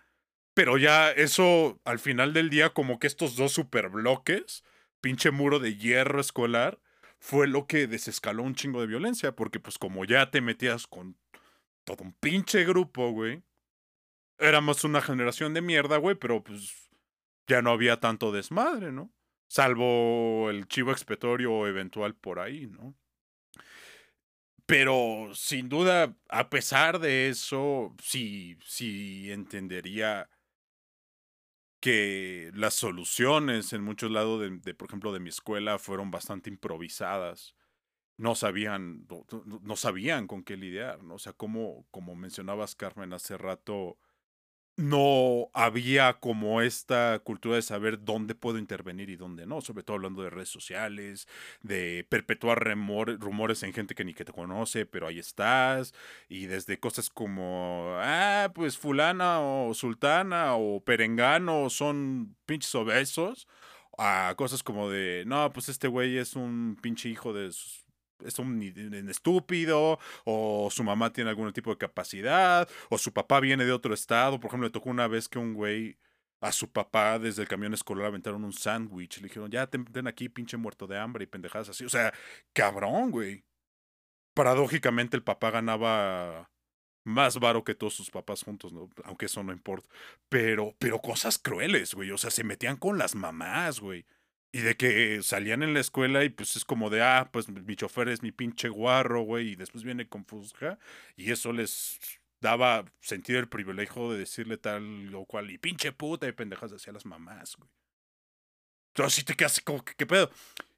[0.53, 4.65] pero ya eso al final del día como que estos dos super bloques
[5.03, 6.79] pinche muro de hierro escolar
[7.19, 11.17] fue lo que desescaló un chingo de violencia, porque pues como ya te metías con
[11.83, 13.43] todo un pinche grupo, güey.
[14.39, 16.89] Éramos una generación de mierda, güey, pero pues
[17.47, 19.11] ya no había tanto desmadre, ¿no?
[19.47, 22.95] Salvo el chivo expiatorio eventual por ahí, ¿no?
[24.65, 30.29] Pero sin duda, a pesar de eso, sí, sí entendería
[31.83, 37.57] que las soluciones en muchos lados de, por ejemplo, de mi escuela fueron bastante improvisadas.
[38.15, 39.25] No sabían, no,
[39.61, 41.15] no sabían con qué lidiar, ¿no?
[41.15, 43.97] O sea, como, como mencionabas, Carmen, hace rato,
[44.75, 49.95] no había como esta cultura de saber dónde puedo intervenir y dónde no, sobre todo
[49.97, 51.27] hablando de redes sociales,
[51.61, 52.59] de perpetuar
[53.19, 55.93] rumores en gente que ni que te conoce, pero ahí estás,
[56.27, 63.47] y desde cosas como, ah, pues fulana o sultana o perengano son pinches obesos,
[63.97, 67.51] a cosas como de, no, pues este güey es un pinche hijo de
[68.25, 68.61] es un,
[69.09, 73.93] estúpido, o su mamá tiene algún tipo de capacidad, o su papá viene de otro
[73.93, 74.39] estado.
[74.39, 75.97] Por ejemplo, le tocó una vez que un güey
[76.43, 79.17] a su papá desde el camión escolar aventaron un sándwich.
[79.17, 81.85] Le dijeron, ya ten, aquí, pinche muerto de hambre y pendejadas así.
[81.85, 82.13] O sea,
[82.51, 83.45] cabrón, güey.
[84.33, 86.51] Paradójicamente el papá ganaba
[87.05, 88.89] más varo que todos sus papás juntos, ¿no?
[89.05, 89.87] Aunque eso no importa.
[90.27, 92.11] Pero, pero cosas crueles, güey.
[92.11, 94.05] O sea, se metían con las mamás, güey.
[94.55, 97.75] Y de que salían en la escuela y pues es como de, ah, pues mi
[97.75, 100.77] chofer es mi pinche guarro, güey, y después viene con Fusca.
[101.15, 101.99] Y eso les
[102.39, 106.93] daba sentido el privilegio de decirle tal o cual, y pinche puta, y pendejas hacia
[106.93, 107.69] las mamás, güey.
[108.89, 110.29] Entonces sí te quedas como, ¿qué, ¿qué pedo?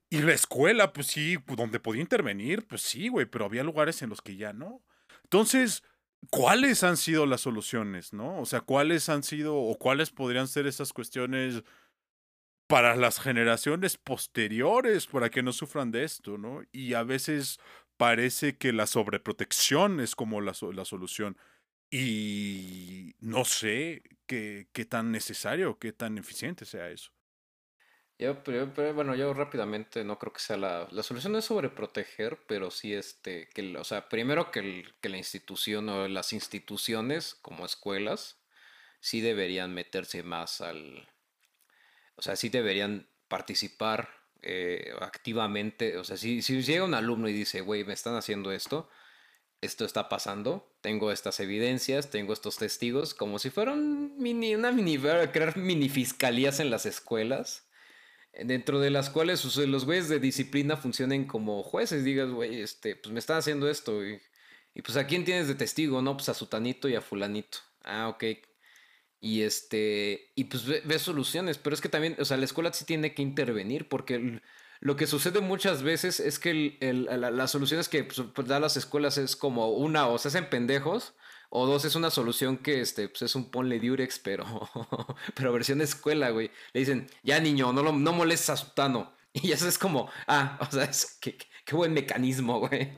[0.10, 4.10] Y la escuela, pues sí, donde podía intervenir, pues sí, güey, pero había lugares en
[4.10, 4.82] los que ya no.
[5.24, 5.84] Entonces,
[6.30, 8.40] ¿cuáles han sido las soluciones, no?
[8.40, 11.64] O sea, ¿cuáles han sido o cuáles podrían ser esas cuestiones
[12.68, 16.62] para las generaciones posteriores, para que no sufran de esto, ¿no?
[16.72, 17.60] Y a veces
[17.98, 21.38] parece que la sobreprotección es como la, la solución.
[21.92, 27.12] Y no sé qué, qué tan necesario, qué tan eficiente sea eso.
[28.18, 32.72] Yo, pero, bueno, yo rápidamente no creo que sea la, la solución es sobreproteger, pero
[32.72, 37.66] sí este, que, o sea, primero que, el, que la institución o las instituciones como
[37.66, 38.42] escuelas
[39.02, 41.10] sí deberían meterse más al,
[42.16, 44.10] o sea, sí deberían participar
[44.42, 45.98] eh, activamente.
[45.98, 48.90] O sea, si, si llega un alumno y dice, güey, me están haciendo esto,
[49.62, 54.98] esto está pasando, tengo estas evidencias, tengo estos testigos, como si fueran mini, una mini,
[54.98, 57.68] crear mini fiscalías en las escuelas,
[58.34, 63.12] dentro de las cuales los güeyes de disciplina funcionen como jueces, digas, güey, este, pues
[63.12, 64.22] me están haciendo esto, y,
[64.74, 67.60] y pues a quién tienes de testigo, no, pues a sutanito y a fulanito.
[67.84, 68.24] Ah, ok,
[69.26, 72.86] y este, y pues ve, soluciones, pero es que también, o sea, la escuela sí
[72.86, 74.40] tiene que intervenir porque
[74.82, 78.78] lo que sucede muchas veces es que el, las soluciones que pues, pues, dan las
[78.78, 81.16] escuelas es como una, o se hacen pendejos,
[81.50, 84.46] o dos, es una solución que este, pues es un ponle diurex, pero,
[85.34, 86.52] pero versión de escuela, güey.
[86.74, 89.12] Le dicen, ya niño, no, lo, no molestes a Sutano.
[89.34, 92.96] Y eso es como, ah, o sea, es, qué, qué buen mecanismo, güey.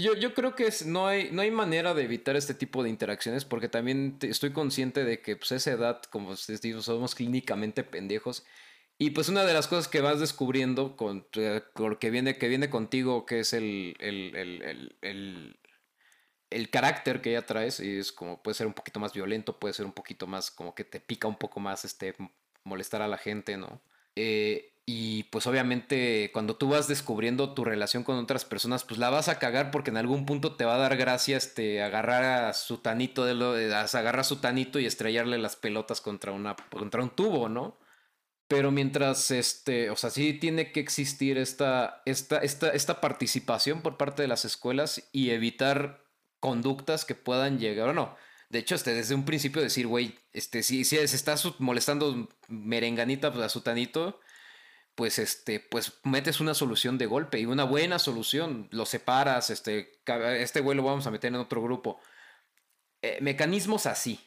[0.00, 3.44] Yo, yo creo que no, hay, no hay manera de evitar este tipo de interacciones
[3.44, 8.44] porque también estoy consciente de que pues esa edad, como digo, somos clínicamente pendejos.
[8.98, 11.62] Y pues una de las cosas que vas descubriendo con, eh,
[11.98, 15.58] que, viene, que viene contigo, que es el, el, el, el,
[16.50, 19.72] el carácter que ya traes, y es como puede ser un poquito más violento, puede
[19.72, 22.14] ser un poquito más como que te pica un poco más este
[22.64, 23.80] molestar a la gente, ¿no?
[24.16, 29.08] Eh, y pues obviamente cuando tú vas descubriendo tu relación con otras personas, pues la
[29.08, 32.52] vas a cagar porque en algún punto te va a dar gracia este, agarrar a
[32.54, 37.04] su tanito, de lo, agarrar a su tanito y estrellarle las pelotas contra, una, contra
[37.04, 37.78] un tubo, ¿no?
[38.48, 43.96] Pero mientras, este, o sea, sí tiene que existir esta, esta, esta, esta participación por
[43.96, 46.04] parte de las escuelas y evitar
[46.40, 48.16] conductas que puedan llegar, o no,
[48.48, 53.32] de hecho, este, desde un principio decir, güey, este, si, si se está molestando merenganita
[53.32, 54.18] pues, a su tanito,
[54.94, 59.92] pues este, pues metes una solución de golpe y una buena solución, lo separas, este,
[60.38, 62.00] este güey lo vamos a meter en otro grupo.
[63.02, 64.20] Eh, mecanismos así,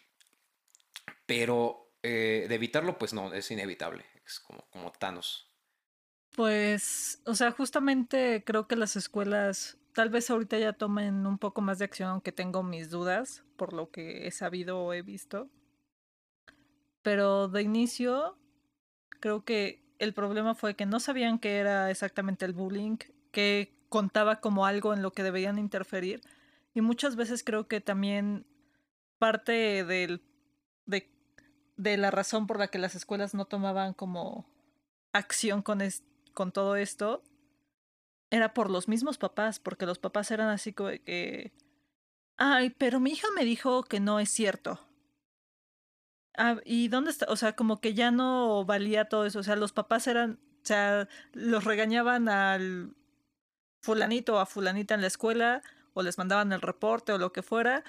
[1.26, 5.50] pero eh, de evitarlo, pues no, es inevitable, es como, como Thanos.
[6.36, 11.62] Pues, o sea, justamente creo que las escuelas tal vez ahorita ya tomen un poco
[11.62, 15.50] más de acción, aunque tengo mis dudas por lo que he sabido o he visto.
[17.04, 18.38] Pero de inicio,
[19.20, 22.98] creo que el problema fue que no sabían qué era exactamente el bullying,
[23.32, 26.22] que contaba como algo en lo que debían interferir.
[26.74, 28.46] Y muchas veces creo que también
[29.18, 30.20] parte de
[31.98, 34.46] la razón por la que las escuelas no tomaban como
[35.12, 35.80] acción con,
[36.34, 37.24] con todo esto
[38.30, 41.54] era por los mismos papás, porque los papás eran así como que
[42.38, 44.80] ay, pero mi hija me dijo que no es cierto.
[46.38, 47.28] Ah, ¿y dónde está?
[47.30, 49.40] O sea, como que ya no valía todo eso.
[49.40, 52.96] O sea, los papás eran, o sea, los regañaban al
[53.82, 55.62] fulanito o a fulanita en la escuela,
[55.94, 57.84] o les mandaban el reporte o lo que fuera,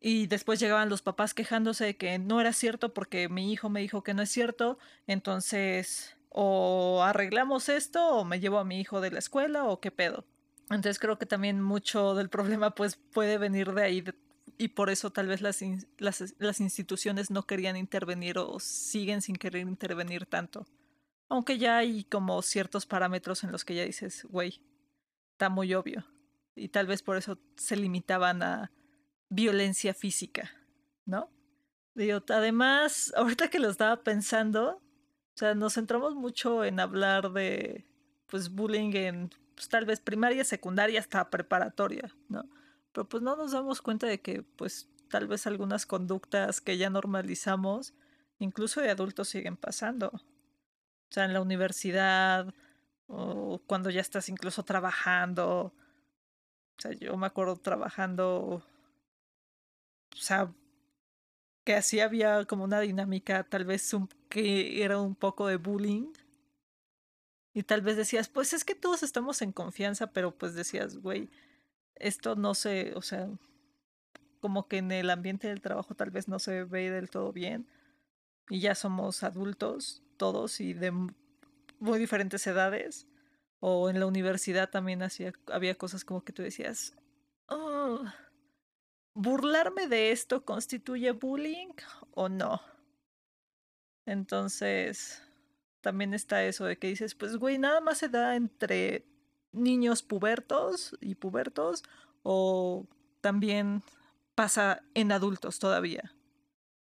[0.00, 3.80] y después llegaban los papás quejándose de que no era cierto porque mi hijo me
[3.80, 9.00] dijo que no es cierto, entonces o arreglamos esto o me llevo a mi hijo
[9.00, 10.24] de la escuela o qué pedo.
[10.68, 14.04] Entonces creo que también mucho del problema pues puede venir de ahí
[14.58, 15.60] y por eso tal vez las,
[15.98, 20.66] las, las instituciones no querían intervenir o siguen sin querer intervenir tanto.
[21.28, 24.62] Aunque ya hay como ciertos parámetros en los que ya dices, güey,
[25.32, 26.04] está muy obvio.
[26.54, 28.72] Y tal vez por eso se limitaban a
[29.28, 30.50] violencia física,
[31.04, 31.30] ¿no?
[31.94, 37.86] Digo, además, ahorita que lo estaba pensando, o sea, nos centramos mucho en hablar de,
[38.26, 42.48] pues, bullying en, pues, tal vez primaria, secundaria, hasta preparatoria, ¿no?
[42.96, 46.88] Pero pues no nos damos cuenta de que, pues, tal vez algunas conductas que ya
[46.88, 47.92] normalizamos,
[48.38, 50.08] incluso de adultos, siguen pasando.
[50.14, 50.20] O
[51.10, 52.54] sea, en la universidad,
[53.06, 55.74] o cuando ya estás incluso trabajando.
[56.78, 58.64] O sea, yo me acuerdo trabajando,
[60.14, 60.54] o sea,
[61.64, 66.14] que así había como una dinámica, tal vez un, que era un poco de bullying.
[67.52, 71.28] Y tal vez decías, pues es que todos estamos en confianza, pero pues decías, güey,
[71.96, 73.28] esto no se, o sea,
[74.40, 77.66] como que en el ambiente del trabajo tal vez no se ve del todo bien.
[78.48, 80.92] Y ya somos adultos, todos, y de
[81.78, 83.06] muy diferentes edades.
[83.58, 86.94] O en la universidad también hacía, había cosas como que tú decías,
[87.48, 88.04] oh,
[89.14, 91.72] ¿burlarme de esto constituye bullying
[92.12, 92.60] o no?
[94.04, 95.22] Entonces,
[95.80, 99.04] también está eso de que dices, pues güey, nada más se da entre
[99.52, 101.82] niños pubertos y pubertos
[102.22, 102.86] o
[103.20, 103.82] también
[104.34, 106.12] pasa en adultos todavía.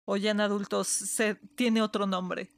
[0.06, 2.50] O ya en adultos se tiene otro nombre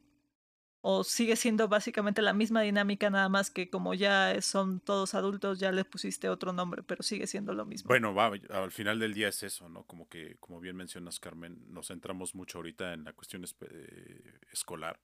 [0.86, 5.58] o sigue siendo básicamente la misma dinámica, nada más que como ya son todos adultos,
[5.58, 7.88] ya le pusiste otro nombre, pero sigue siendo lo mismo.
[7.88, 9.86] Bueno, va, al final del día es eso, ¿no?
[9.86, 15.00] Como que, como bien mencionas, Carmen, nos centramos mucho ahorita en la cuestión eh, escolar.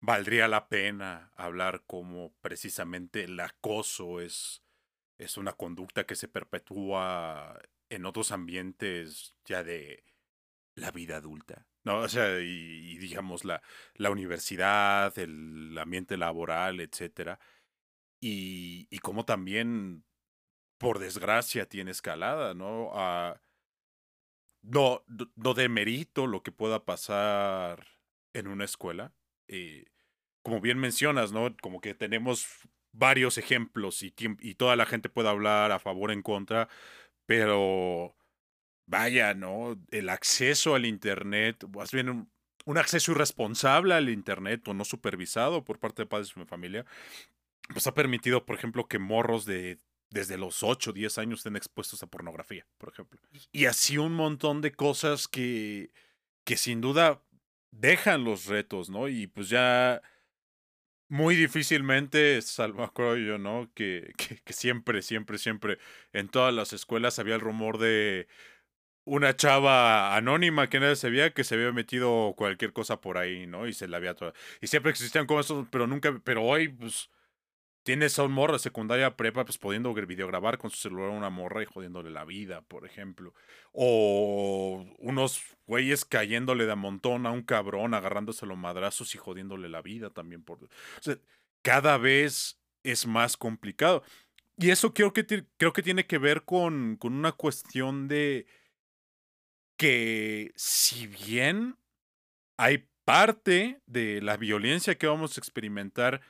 [0.00, 4.62] Valdría la pena hablar como precisamente el acoso es,
[5.18, 10.04] es una conducta que se perpetúa en otros ambientes ya de
[10.74, 11.66] la vida adulta.
[11.84, 13.62] No, o sea, y, digamos la,
[13.94, 17.38] la, universidad, el ambiente laboral, etcétera.
[18.20, 20.04] Y, y como también,
[20.78, 22.88] por desgracia, tiene escalada, ¿no?
[22.88, 23.36] Uh,
[24.62, 25.04] no,
[25.36, 27.86] no demerito lo que pueda pasar
[28.32, 29.12] en una escuela.
[29.48, 29.84] Eh,
[30.42, 31.56] como bien mencionas, ¿no?
[31.60, 32.46] Como que tenemos
[32.92, 36.68] varios ejemplos y, y toda la gente puede hablar a favor o en contra,
[37.26, 38.16] pero
[38.86, 39.76] vaya, ¿no?
[39.90, 42.28] El acceso al Internet, más bien
[42.64, 46.86] un, acceso irresponsable al Internet o no supervisado por parte de padres de mi familia,
[47.72, 49.78] pues ha permitido, por ejemplo, que morros de
[50.08, 53.20] desde los 8, 10 años estén expuestos a pornografía, por ejemplo.
[53.50, 55.90] Y así un montón de cosas que,
[56.44, 57.22] que sin duda
[57.80, 59.08] dejan los retos, ¿no?
[59.08, 60.02] Y pues ya
[61.08, 63.70] muy difícilmente, salvo creo yo, ¿no?
[63.74, 65.78] Que, que, que, siempre, siempre, siempre
[66.12, 68.28] en todas las escuelas había el rumor de
[69.04, 73.68] una chava anónima que nadie sabía que se había metido cualquier cosa por ahí, ¿no?
[73.68, 74.16] Y se la había.
[74.60, 77.08] Y siempre existían como eso, pero nunca, pero hoy, pues,
[77.86, 81.62] tienes a un de secundaria prepa, pues, pudiendo videograbar con su celular a una morra
[81.62, 83.32] y jodiéndole la vida, por ejemplo.
[83.70, 89.82] O unos güeyes cayéndole de montón a un cabrón, agarrándose los madrazos y jodiéndole la
[89.82, 90.42] vida también.
[90.42, 90.58] Por...
[91.62, 94.02] Cada vez es más complicado.
[94.58, 95.24] Y eso creo que,
[95.56, 98.48] creo que tiene que ver con, con una cuestión de
[99.76, 101.76] que si bien
[102.56, 106.20] hay parte de la violencia que vamos a experimentar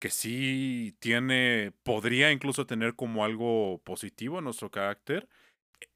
[0.00, 5.28] que sí tiene, podría incluso tener como algo positivo en nuestro carácter,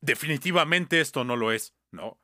[0.01, 2.19] definitivamente esto no lo es, ¿no?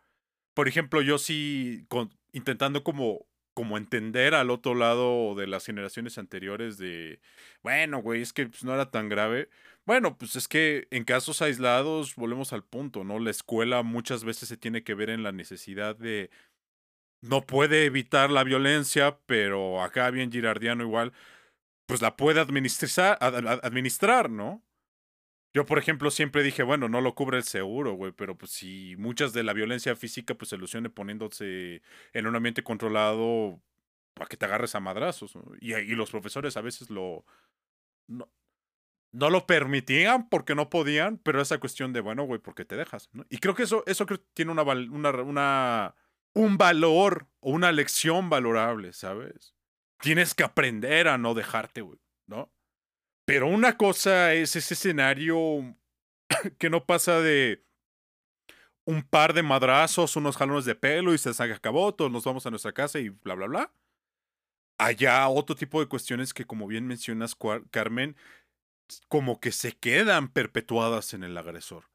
[0.55, 1.87] Por ejemplo, yo sí,
[2.33, 7.21] intentando como, como entender al otro lado de las generaciones anteriores de,
[7.63, 9.49] bueno, güey, es que pues, no era tan grave,
[9.87, 13.19] bueno, pues es que en casos aislados volvemos al punto, ¿no?
[13.19, 16.31] La escuela muchas veces se tiene que ver en la necesidad de...
[17.23, 21.13] No puede evitar la violencia, pero acá bien girardiano igual,
[21.91, 24.63] pues la puede administrar, administrar, ¿no?
[25.53, 28.95] Yo, por ejemplo, siempre dije, bueno, no lo cubre el seguro, güey, pero pues si
[28.97, 31.83] muchas de la violencia física pues se ilusione poniéndose
[32.13, 33.61] en un ambiente controlado
[34.15, 35.37] para que te agarres a madrazos.
[35.61, 37.25] Y, y los profesores a veces lo...
[38.07, 38.31] No,
[39.11, 42.77] no lo permitían porque no podían, pero esa cuestión de, bueno, güey, ¿por qué te
[42.77, 43.09] dejas?
[43.13, 43.27] ¿no?
[43.31, 45.95] Y creo que eso, eso tiene una, una, una,
[46.35, 49.57] un valor o una lección valorable, ¿sabes?
[50.01, 52.51] Tienes que aprender a no dejarte, güey, ¿no?
[53.25, 55.77] Pero una cosa es ese escenario
[56.59, 57.65] que no pasa de
[58.85, 62.51] un par de madrazos, unos jalones de pelo y se acabó, todos nos vamos a
[62.51, 63.73] nuestra casa y bla, bla, bla.
[64.79, 67.37] Allá otro tipo de cuestiones que, como bien mencionas,
[67.71, 68.17] Carmen,
[69.09, 71.91] como que se quedan perpetuadas en el agresor.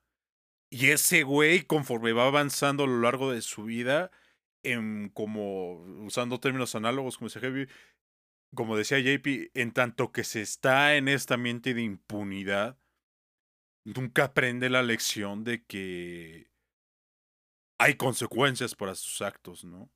[0.69, 4.11] Y ese güey, conforme va avanzando a lo largo de su vida,
[4.63, 5.75] en como,
[6.05, 7.67] usando términos análogos, como decía Heavy,
[8.55, 12.77] como decía JP, en tanto que se está en este ambiente de impunidad,
[13.85, 16.49] nunca aprende la lección de que
[17.79, 19.91] hay consecuencias para sus actos, ¿no?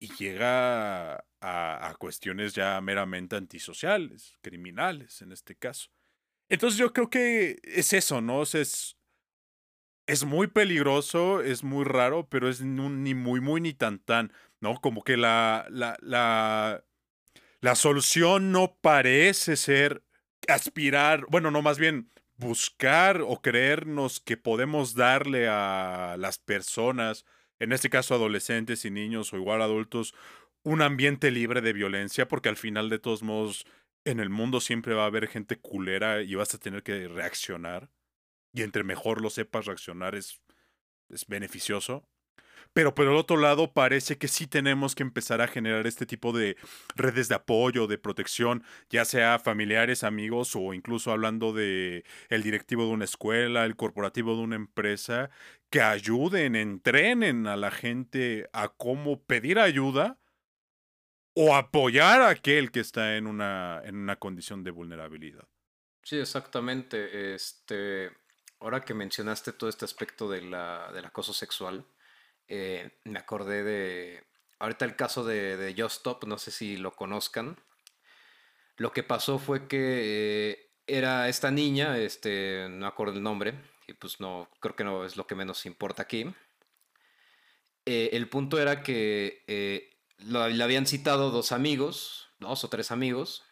[0.00, 5.90] Y llega a, a cuestiones ya meramente antisociales, criminales en este caso.
[6.48, 8.38] Entonces yo creo que es eso, ¿no?
[8.38, 8.96] O sea, es,
[10.08, 14.80] es muy peligroso, es muy raro, pero es ni muy, muy, ni tan, tan, ¿no?
[14.80, 16.82] Como que la, la,
[17.60, 20.04] la solución no parece ser
[20.46, 27.24] aspirar, bueno, no, más bien buscar o creernos que podemos darle a las personas,
[27.58, 30.14] en este caso adolescentes y niños o igual adultos,
[30.62, 33.66] un ambiente libre de violencia, porque al final de todos modos
[34.04, 37.90] en el mundo siempre va a haber gente culera y vas a tener que reaccionar.
[38.52, 40.40] Y entre mejor lo sepas reaccionar es,
[41.10, 42.08] es beneficioso.
[42.72, 46.32] Pero por el otro lado, parece que sí tenemos que empezar a generar este tipo
[46.32, 46.56] de
[46.96, 52.84] redes de apoyo, de protección, ya sea familiares, amigos o incluso hablando de el directivo
[52.84, 55.30] de una escuela, el corporativo de una empresa,
[55.70, 60.18] que ayuden, entrenen a la gente a cómo pedir ayuda
[61.34, 65.46] o apoyar a aquel que está en una, en una condición de vulnerabilidad.
[66.02, 67.34] Sí, exactamente.
[67.34, 68.10] Este,
[68.60, 71.84] ahora que mencionaste todo este aspecto de la, del acoso sexual,
[72.48, 74.24] eh, me acordé de
[74.58, 77.56] ahorita el caso de, de Just Stop, no sé si lo conozcan.
[78.76, 83.54] Lo que pasó fue que eh, era esta niña, este, no acuerdo el nombre,
[83.86, 86.32] y pues no, creo que no es lo que menos importa aquí.
[87.86, 89.42] Eh, el punto era que
[90.18, 93.44] le habían citado dos amigos, dos o tres amigos,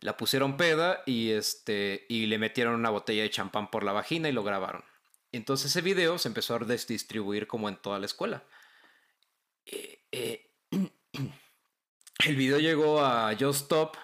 [0.00, 4.28] la pusieron peda y, este, y le metieron una botella de champán por la vagina
[4.28, 4.82] y lo grabaron.
[5.32, 8.44] Entonces ese video se empezó a des- distribuir como en toda la escuela.
[9.66, 10.50] Eh, eh,
[12.26, 13.96] el video llegó a Just Stop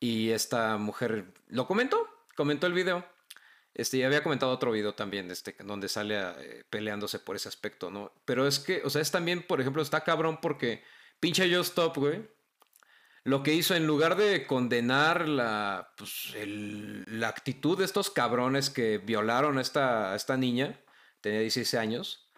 [0.00, 3.04] y esta mujer lo comentó, comentó el video.
[3.74, 7.90] Este, y había comentado otro video también, este, donde sale eh, peleándose por ese aspecto,
[7.92, 8.12] ¿no?
[8.24, 10.82] Pero es que, o sea, es también, por ejemplo, está cabrón porque
[11.20, 12.28] pinche Just Stop, güey,
[13.28, 18.96] lo que hizo en lugar de condenar la, pues, la actitud de estos cabrones que
[18.96, 20.80] violaron a esta, esta niña,
[21.20, 22.30] tenía 16 años,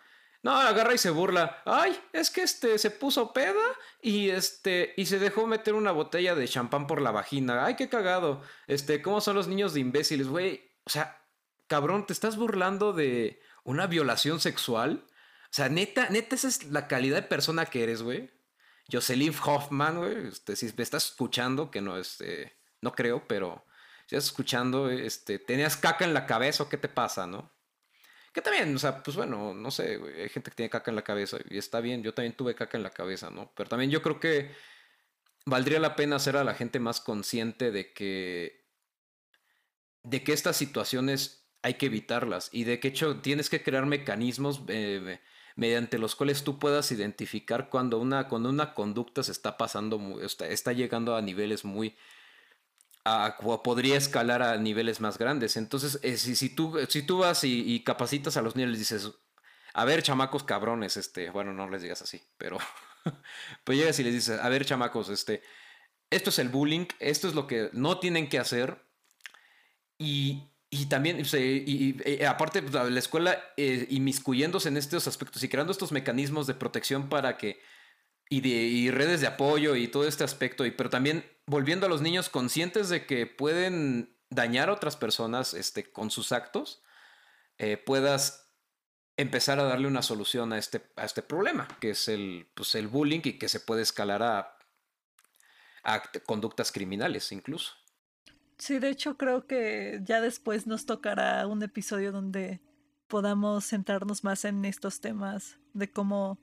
[0.42, 1.62] no, agarra y se burla.
[1.64, 3.62] Ay, es que este se puso peda
[4.02, 7.64] y este y se dejó meter una botella de champán por la vagina.
[7.64, 8.42] Ay, qué cagado.
[8.66, 10.72] Este, ¿cómo son los niños de imbéciles, güey?
[10.86, 11.24] O sea,
[11.68, 15.04] cabrón, te estás burlando de una violación sexual.
[15.44, 18.30] O sea, neta, neta, esa es la calidad de persona que eres, güey.
[18.90, 20.28] Jocelyn Hoffman, güey.
[20.28, 23.64] Este, si me estás escuchando, que no, este, no creo, pero
[24.06, 27.50] si estás escuchando, este, tenías caca en la cabeza, ¿o qué te pasa, no?
[28.32, 30.96] Que también, o sea, pues bueno, no sé, güey, hay gente que tiene caca en
[30.96, 33.52] la cabeza y está bien, yo también tuve caca en la cabeza, ¿no?
[33.56, 34.54] Pero también yo creo que
[35.46, 38.60] valdría la pena hacer a la gente más consciente de que
[40.02, 44.62] de que estas situaciones hay que evitarlas y de que hecho tienes que crear mecanismos
[44.68, 45.20] eh,
[45.60, 50.48] mediante los cuales tú puedas identificar cuando una, cuando una conducta se está pasando, está,
[50.48, 51.98] está llegando a niveles muy
[53.04, 55.58] a- podría escalar a niveles más grandes.
[55.58, 58.78] Entonces, eh, si, si, tú, si tú vas y, y capacitas a los niños, les
[58.78, 59.10] dices,
[59.74, 62.56] a ver, chamacos cabrones, este, bueno, no les digas así, pero
[63.64, 65.42] pues llegas y les dices, a ver, chamacos, este,
[66.08, 68.82] esto es el bullying, esto es lo que no tienen que hacer.
[69.98, 75.08] Y, y también, o sea, y, y- aparte, pues, la escuela eh, inmiscuyéndose en estos
[75.08, 77.60] aspectos y creando estos mecanismos de protección para que
[78.30, 81.88] y, de, y redes de apoyo y todo este aspecto, y, pero también volviendo a
[81.88, 86.82] los niños conscientes de que pueden dañar a otras personas este, con sus actos,
[87.58, 88.52] eh, puedas
[89.16, 92.88] empezar a darle una solución a este, a este problema, que es el, pues, el
[92.88, 94.56] bullying y que se puede escalar a,
[95.82, 97.74] a conductas criminales incluso.
[98.60, 102.60] Sí, de hecho creo que ya después nos tocará un episodio donde
[103.08, 106.38] podamos centrarnos más en estos temas de cómo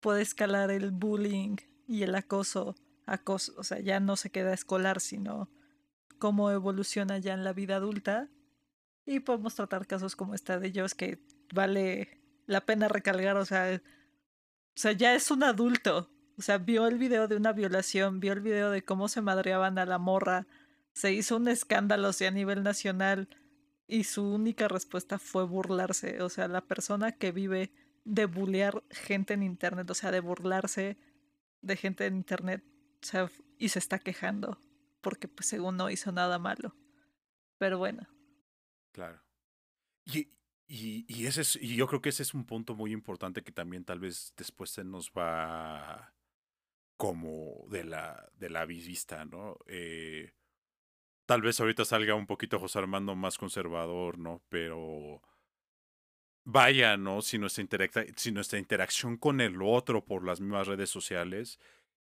[0.00, 2.74] puede escalar el bullying y el acoso,
[3.04, 5.50] acoso, o sea, ya no se queda escolar, sino
[6.18, 8.30] cómo evoluciona ya en la vida adulta.
[9.04, 11.18] Y podemos tratar casos como esta de ellos que
[11.52, 13.80] vale la pena recalcar, o sea, o
[14.74, 16.08] sea, ya es un adulto.
[16.38, 19.78] O sea, vio el video de una violación, vio el video de cómo se madreaban
[19.78, 20.46] a la morra,
[20.94, 23.28] se hizo un escándalo a nivel nacional
[23.86, 26.22] y su única respuesta fue burlarse.
[26.22, 27.72] O sea, la persona que vive
[28.04, 30.98] de bullear gente en internet, o sea, de burlarse
[31.60, 32.64] de gente en internet,
[33.02, 34.58] o sea, y se está quejando
[35.02, 36.74] porque pues según no hizo nada malo.
[37.58, 38.08] Pero bueno.
[38.92, 39.22] Claro.
[40.04, 40.32] Y,
[40.66, 43.52] y, y, ese es, y yo creo que ese es un punto muy importante que
[43.52, 46.14] también tal vez después se nos va
[46.96, 49.58] como de la, de la vista, ¿no?
[49.66, 50.32] Eh,
[51.26, 54.42] tal vez ahorita salga un poquito José Armando más conservador, ¿no?
[54.48, 55.22] Pero
[56.44, 57.22] vaya, ¿no?
[57.22, 57.66] Si nuestra,
[58.16, 61.58] si nuestra interacción con el otro por las mismas redes sociales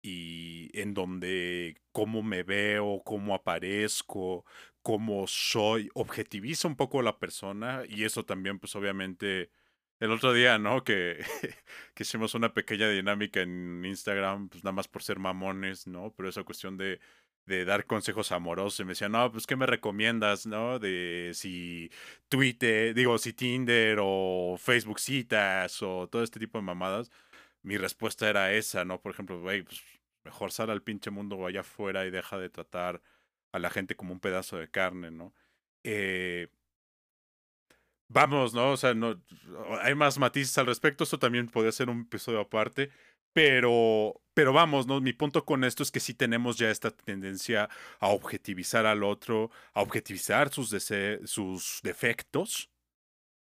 [0.01, 4.45] y en donde cómo me veo, cómo aparezco,
[4.82, 9.49] cómo soy, objetiviza un poco a la persona y eso también pues obviamente
[9.99, 10.84] el otro día, ¿no?
[10.84, 11.24] Que,
[11.95, 16.14] que hicimos una pequeña dinámica en Instagram, pues nada más por ser mamones, ¿no?
[16.16, 16.99] Pero esa cuestión de,
[17.45, 18.79] de dar consejos amorosos.
[18.79, 20.79] Y me decían, no, pues, ¿qué me recomiendas, no?
[20.79, 21.91] De si
[22.29, 27.11] Twitter, digo, si Tinder o Facebook citas o todo este tipo de mamadas
[27.63, 29.01] mi respuesta era esa, ¿no?
[29.01, 29.81] Por ejemplo, güey, pues
[30.23, 33.01] mejor sal al pinche mundo allá afuera y deja de tratar
[33.51, 35.33] a la gente como un pedazo de carne, ¿no?
[35.83, 36.49] Eh,
[38.09, 38.71] vamos, ¿no?
[38.71, 39.21] O sea, no,
[39.81, 42.91] hay más matices al respecto, esto también podría ser un episodio aparte,
[43.34, 45.01] pero, pero vamos, ¿no?
[45.01, 47.69] Mi punto con esto es que sí tenemos ya esta tendencia
[47.99, 50.75] a objetivizar al otro, a objetivizar sus,
[51.25, 52.69] sus defectos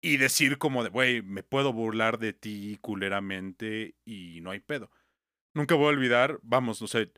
[0.02, 4.90] y decir como de, güey, me puedo burlar de ti culeramente y no hay pedo.
[5.54, 7.12] Nunca voy a olvidar, vamos, no sé,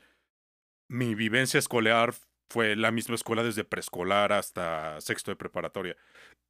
[0.88, 2.14] mi vivencia escolar
[2.50, 5.96] fue la misma escuela desde preescolar hasta sexto de preparatoria.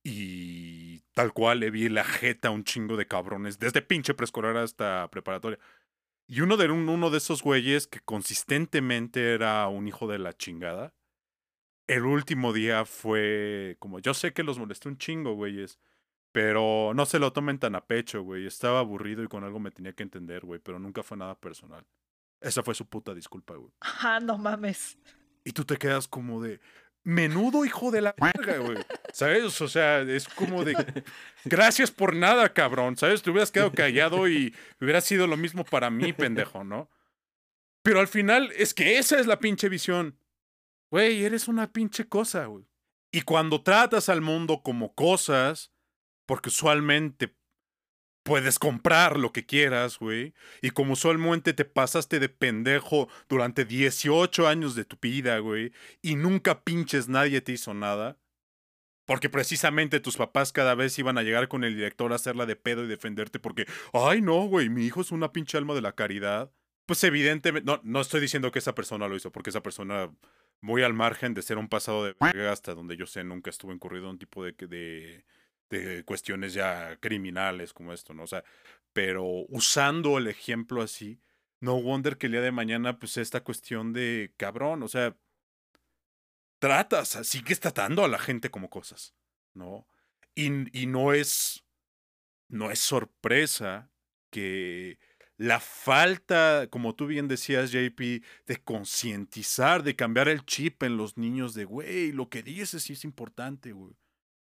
[0.04, 4.56] Y tal cual le vi la jeta a un chingo de cabrones, desde pinche preescolar
[4.56, 5.58] hasta preparatoria.
[6.28, 10.94] Y uno de, uno de esos güeyes que consistentemente era un hijo de la chingada,
[11.86, 15.80] el último día fue como, yo sé que los molesté un chingo, güeyes,
[16.32, 18.46] pero no se lo tomen tan a pecho, güey.
[18.46, 20.60] Estaba aburrido y con algo me tenía que entender, güey.
[20.60, 21.86] Pero nunca fue nada personal.
[22.40, 23.72] Esa fue su puta disculpa, güey.
[23.80, 24.98] Ah, no mames.
[25.44, 26.60] Y tú te quedas como de.
[27.08, 28.76] Menudo hijo de la verga, güey.
[29.14, 29.58] ¿Sabes?
[29.62, 30.74] O sea, es como de.
[31.46, 32.98] Gracias por nada, cabrón.
[32.98, 33.22] ¿Sabes?
[33.22, 36.90] Te hubieras quedado callado y hubiera sido lo mismo para mí, pendejo, ¿no?
[37.82, 40.18] Pero al final, es que esa es la pinche visión.
[40.90, 42.68] Güey, eres una pinche cosa, güey.
[43.10, 45.72] Y cuando tratas al mundo como cosas,
[46.26, 47.37] porque usualmente
[48.28, 50.34] puedes comprar lo que quieras, güey.
[50.62, 55.72] Y como usualmente te pasaste de pendejo durante 18 años de tu vida, güey.
[56.02, 58.18] Y nunca pinches nadie te hizo nada.
[59.06, 62.56] Porque precisamente tus papás cada vez iban a llegar con el director a hacerla de
[62.56, 65.92] pedo y defenderte porque, ay no, güey, mi hijo es una pinche alma de la
[65.92, 66.52] caridad.
[66.84, 70.10] Pues evidentemente, no, no estoy diciendo que esa persona lo hizo, porque esa persona,
[70.60, 73.72] muy al margen de ser un pasado de verga, hasta donde yo sé, nunca estuvo
[73.72, 75.24] incurrido en un tipo de, de,
[75.70, 78.24] de cuestiones ya criminales como esto, ¿no?
[78.24, 78.44] O sea,
[78.92, 81.20] pero usando el ejemplo así,
[81.60, 85.16] no wonder que el día de mañana, pues esta cuestión de cabrón, o sea,
[86.58, 89.14] tratas, sigues tratando a la gente como cosas,
[89.54, 89.86] ¿no?
[90.34, 91.64] Y, y no es,
[92.48, 93.90] no es sorpresa
[94.30, 94.98] que
[95.36, 98.00] la falta, como tú bien decías, JP,
[98.46, 102.94] de concientizar, de cambiar el chip en los niños de, güey, lo que dices sí
[102.94, 103.94] es importante, güey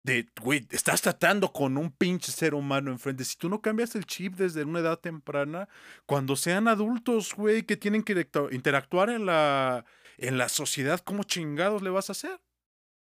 [0.05, 3.25] de, güey, estás tratando con un pinche ser humano enfrente.
[3.25, 5.67] Si tú no cambias el chip desde una edad temprana,
[6.05, 9.87] cuando sean adultos, güey, que tienen que interactuar en la,
[10.19, 12.39] en la sociedad, ¿cómo chingados le vas a hacer?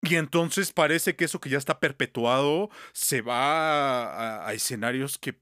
[0.03, 5.41] Y entonces parece que eso que ya está perpetuado se va a, escenarios que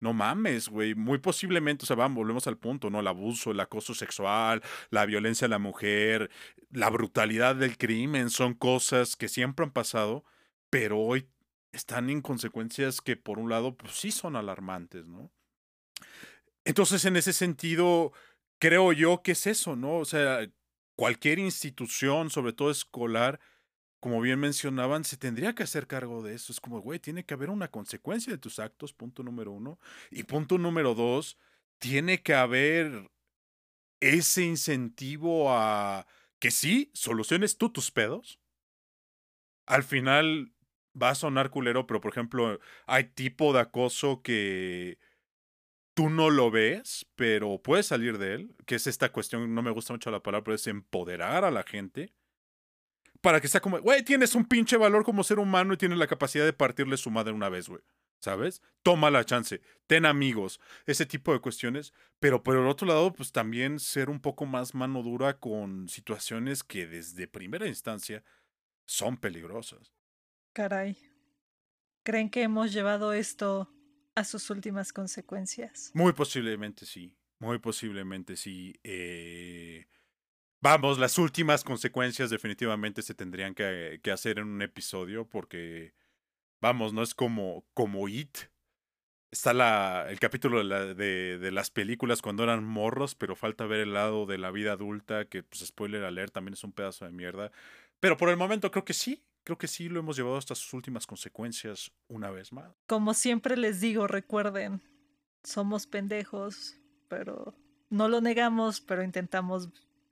[0.00, 0.96] no mames, güey.
[0.96, 2.98] Muy posiblemente, o sea, vamos, volvemos al punto, ¿no?
[3.00, 6.30] El abuso, el acoso sexual, la violencia a la mujer,
[6.70, 10.24] la brutalidad del crimen, son cosas que siempre han pasado
[10.70, 11.28] pero hoy
[11.72, 15.30] están en consecuencias que por un lado pues sí son alarmantes, ¿no?
[16.64, 18.12] Entonces, en ese sentido,
[18.58, 19.98] creo yo que es eso, ¿no?
[19.98, 20.48] O sea,
[20.96, 23.40] cualquier institución, sobre todo escolar,
[24.00, 26.52] como bien mencionaban, se tendría que hacer cargo de eso.
[26.52, 29.78] Es como, güey, tiene que haber una consecuencia de tus actos, punto número uno.
[30.10, 31.36] Y punto número dos,
[31.78, 33.10] tiene que haber
[34.00, 36.06] ese incentivo a
[36.38, 38.38] que sí, soluciones tú tus pedos.
[39.66, 40.52] Al final,
[41.00, 44.98] va a sonar culero, pero por ejemplo, hay tipo de acoso que
[45.94, 49.70] tú no lo ves, pero puedes salir de él, que es esta cuestión, no me
[49.70, 52.12] gusta mucho la palabra, pero es empoderar a la gente.
[53.20, 56.06] para que sea como, güey, tienes un pinche valor como ser humano y tienes la
[56.06, 57.82] capacidad de partirle su madre una vez, güey.
[58.20, 58.62] ¿Sabes?
[58.82, 61.94] Toma la chance, ten amigos, ese tipo de cuestiones.
[62.18, 66.62] Pero por el otro lado, pues también ser un poco más mano dura con situaciones
[66.62, 68.22] que desde primera instancia
[68.86, 69.92] son peligrosas.
[70.52, 70.96] Caray.
[72.02, 73.72] ¿Creen que hemos llevado esto
[74.14, 75.90] a sus últimas consecuencias?
[75.94, 77.16] Muy posiblemente sí.
[77.38, 78.74] Muy posiblemente sí.
[78.82, 79.86] Eh,
[80.60, 85.94] vamos, las últimas consecuencias definitivamente se tendrían que, hacer en un episodio porque
[86.60, 88.36] Vamos, no es como, como It.
[89.30, 93.80] Está la, el capítulo de, de, de, las películas cuando eran morros, pero falta ver
[93.80, 97.12] el lado de la vida adulta, que pues spoiler alert también es un pedazo de
[97.12, 97.50] mierda.
[98.00, 100.72] Pero por el momento creo que sí, creo que sí lo hemos llevado hasta sus
[100.72, 102.72] últimas consecuencias una vez más.
[102.86, 104.82] Como siempre les digo, recuerden,
[105.42, 106.76] somos pendejos,
[107.08, 107.54] pero
[107.88, 109.68] no lo negamos, pero intentamos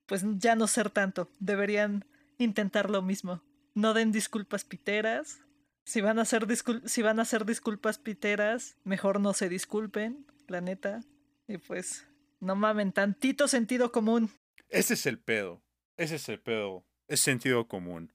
[0.06, 1.28] pues ya no ser tanto.
[1.38, 2.04] Deberían
[2.38, 3.42] intentar lo mismo.
[3.74, 5.40] No den disculpas piteras,
[5.88, 6.46] si van a hacer,
[6.84, 11.02] si van a hacer disculpas piteras, mejor no se disculpen, la neta.
[11.46, 12.06] Y pues,
[12.40, 14.30] no mamen, tantito sentido común.
[14.68, 15.62] Ese es el pedo.
[15.96, 16.84] Ese es el pedo.
[17.06, 18.12] Es sentido común.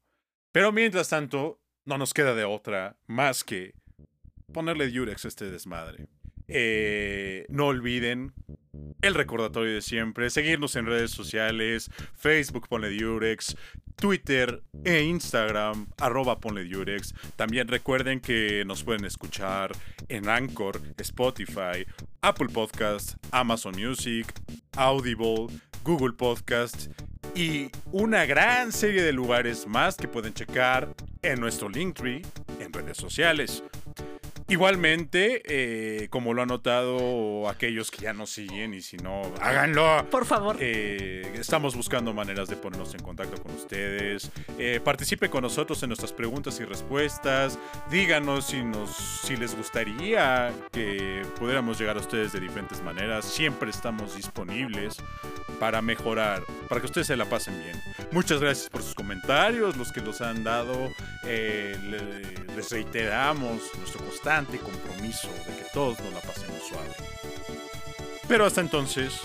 [0.54, 3.74] Pero mientras tanto, no nos queda de otra más que
[4.54, 6.08] ponerle Durex a este desmadre.
[6.48, 8.34] Eh, no olviden
[9.02, 13.58] el recordatorio de siempre, seguirnos en redes sociales, Facebook ponle Durex,
[13.96, 17.16] Twitter e Instagram, arroba ponle Durex.
[17.36, 19.72] También recuerden que nos pueden escuchar
[20.08, 21.84] en Anchor, Spotify,
[22.22, 24.32] Apple Podcast, Amazon Music,
[24.78, 25.48] Audible,
[25.84, 26.90] Google Podcast
[27.36, 30.90] y una gran serie de lugares más que pueden checar
[31.22, 32.22] en nuestro Linktree
[32.60, 33.64] en redes sociales.
[34.54, 40.08] Igualmente, eh, como lo han notado aquellos que ya nos siguen y si no, háganlo.
[40.12, 40.58] Por favor.
[40.60, 44.30] Eh, estamos buscando maneras de ponernos en contacto con ustedes.
[44.60, 47.58] Eh, participe con nosotros en nuestras preguntas y respuestas.
[47.90, 53.26] Díganos si, nos, si les gustaría que pudiéramos llegar a ustedes de diferentes maneras.
[53.26, 54.98] Siempre estamos disponibles
[55.60, 57.82] para mejorar, para que ustedes se la pasen bien.
[58.12, 60.92] Muchas gracias por sus comentarios, los que los han dado.
[61.24, 66.92] les reiteramos nuestro constante compromiso de que todos nos la pasemos suave.
[68.28, 69.22] Pero hasta entonces,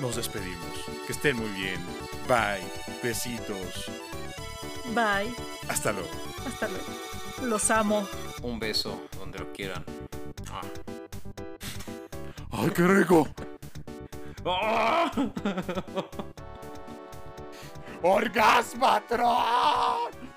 [0.00, 0.66] nos despedimos.
[1.06, 1.80] Que estén muy bien.
[2.26, 2.64] Bye.
[3.02, 3.90] Besitos.
[4.94, 5.34] Bye.
[5.68, 6.08] Hasta luego.
[6.46, 6.86] Hasta luego.
[7.42, 8.08] Los amo.
[8.42, 9.84] Un beso donde lo quieran.
[10.50, 10.62] Ah.
[12.50, 13.28] ¡Ay, qué rico!
[14.44, 15.10] ¡Oh!
[18.02, 20.31] ¡Orgasmatron!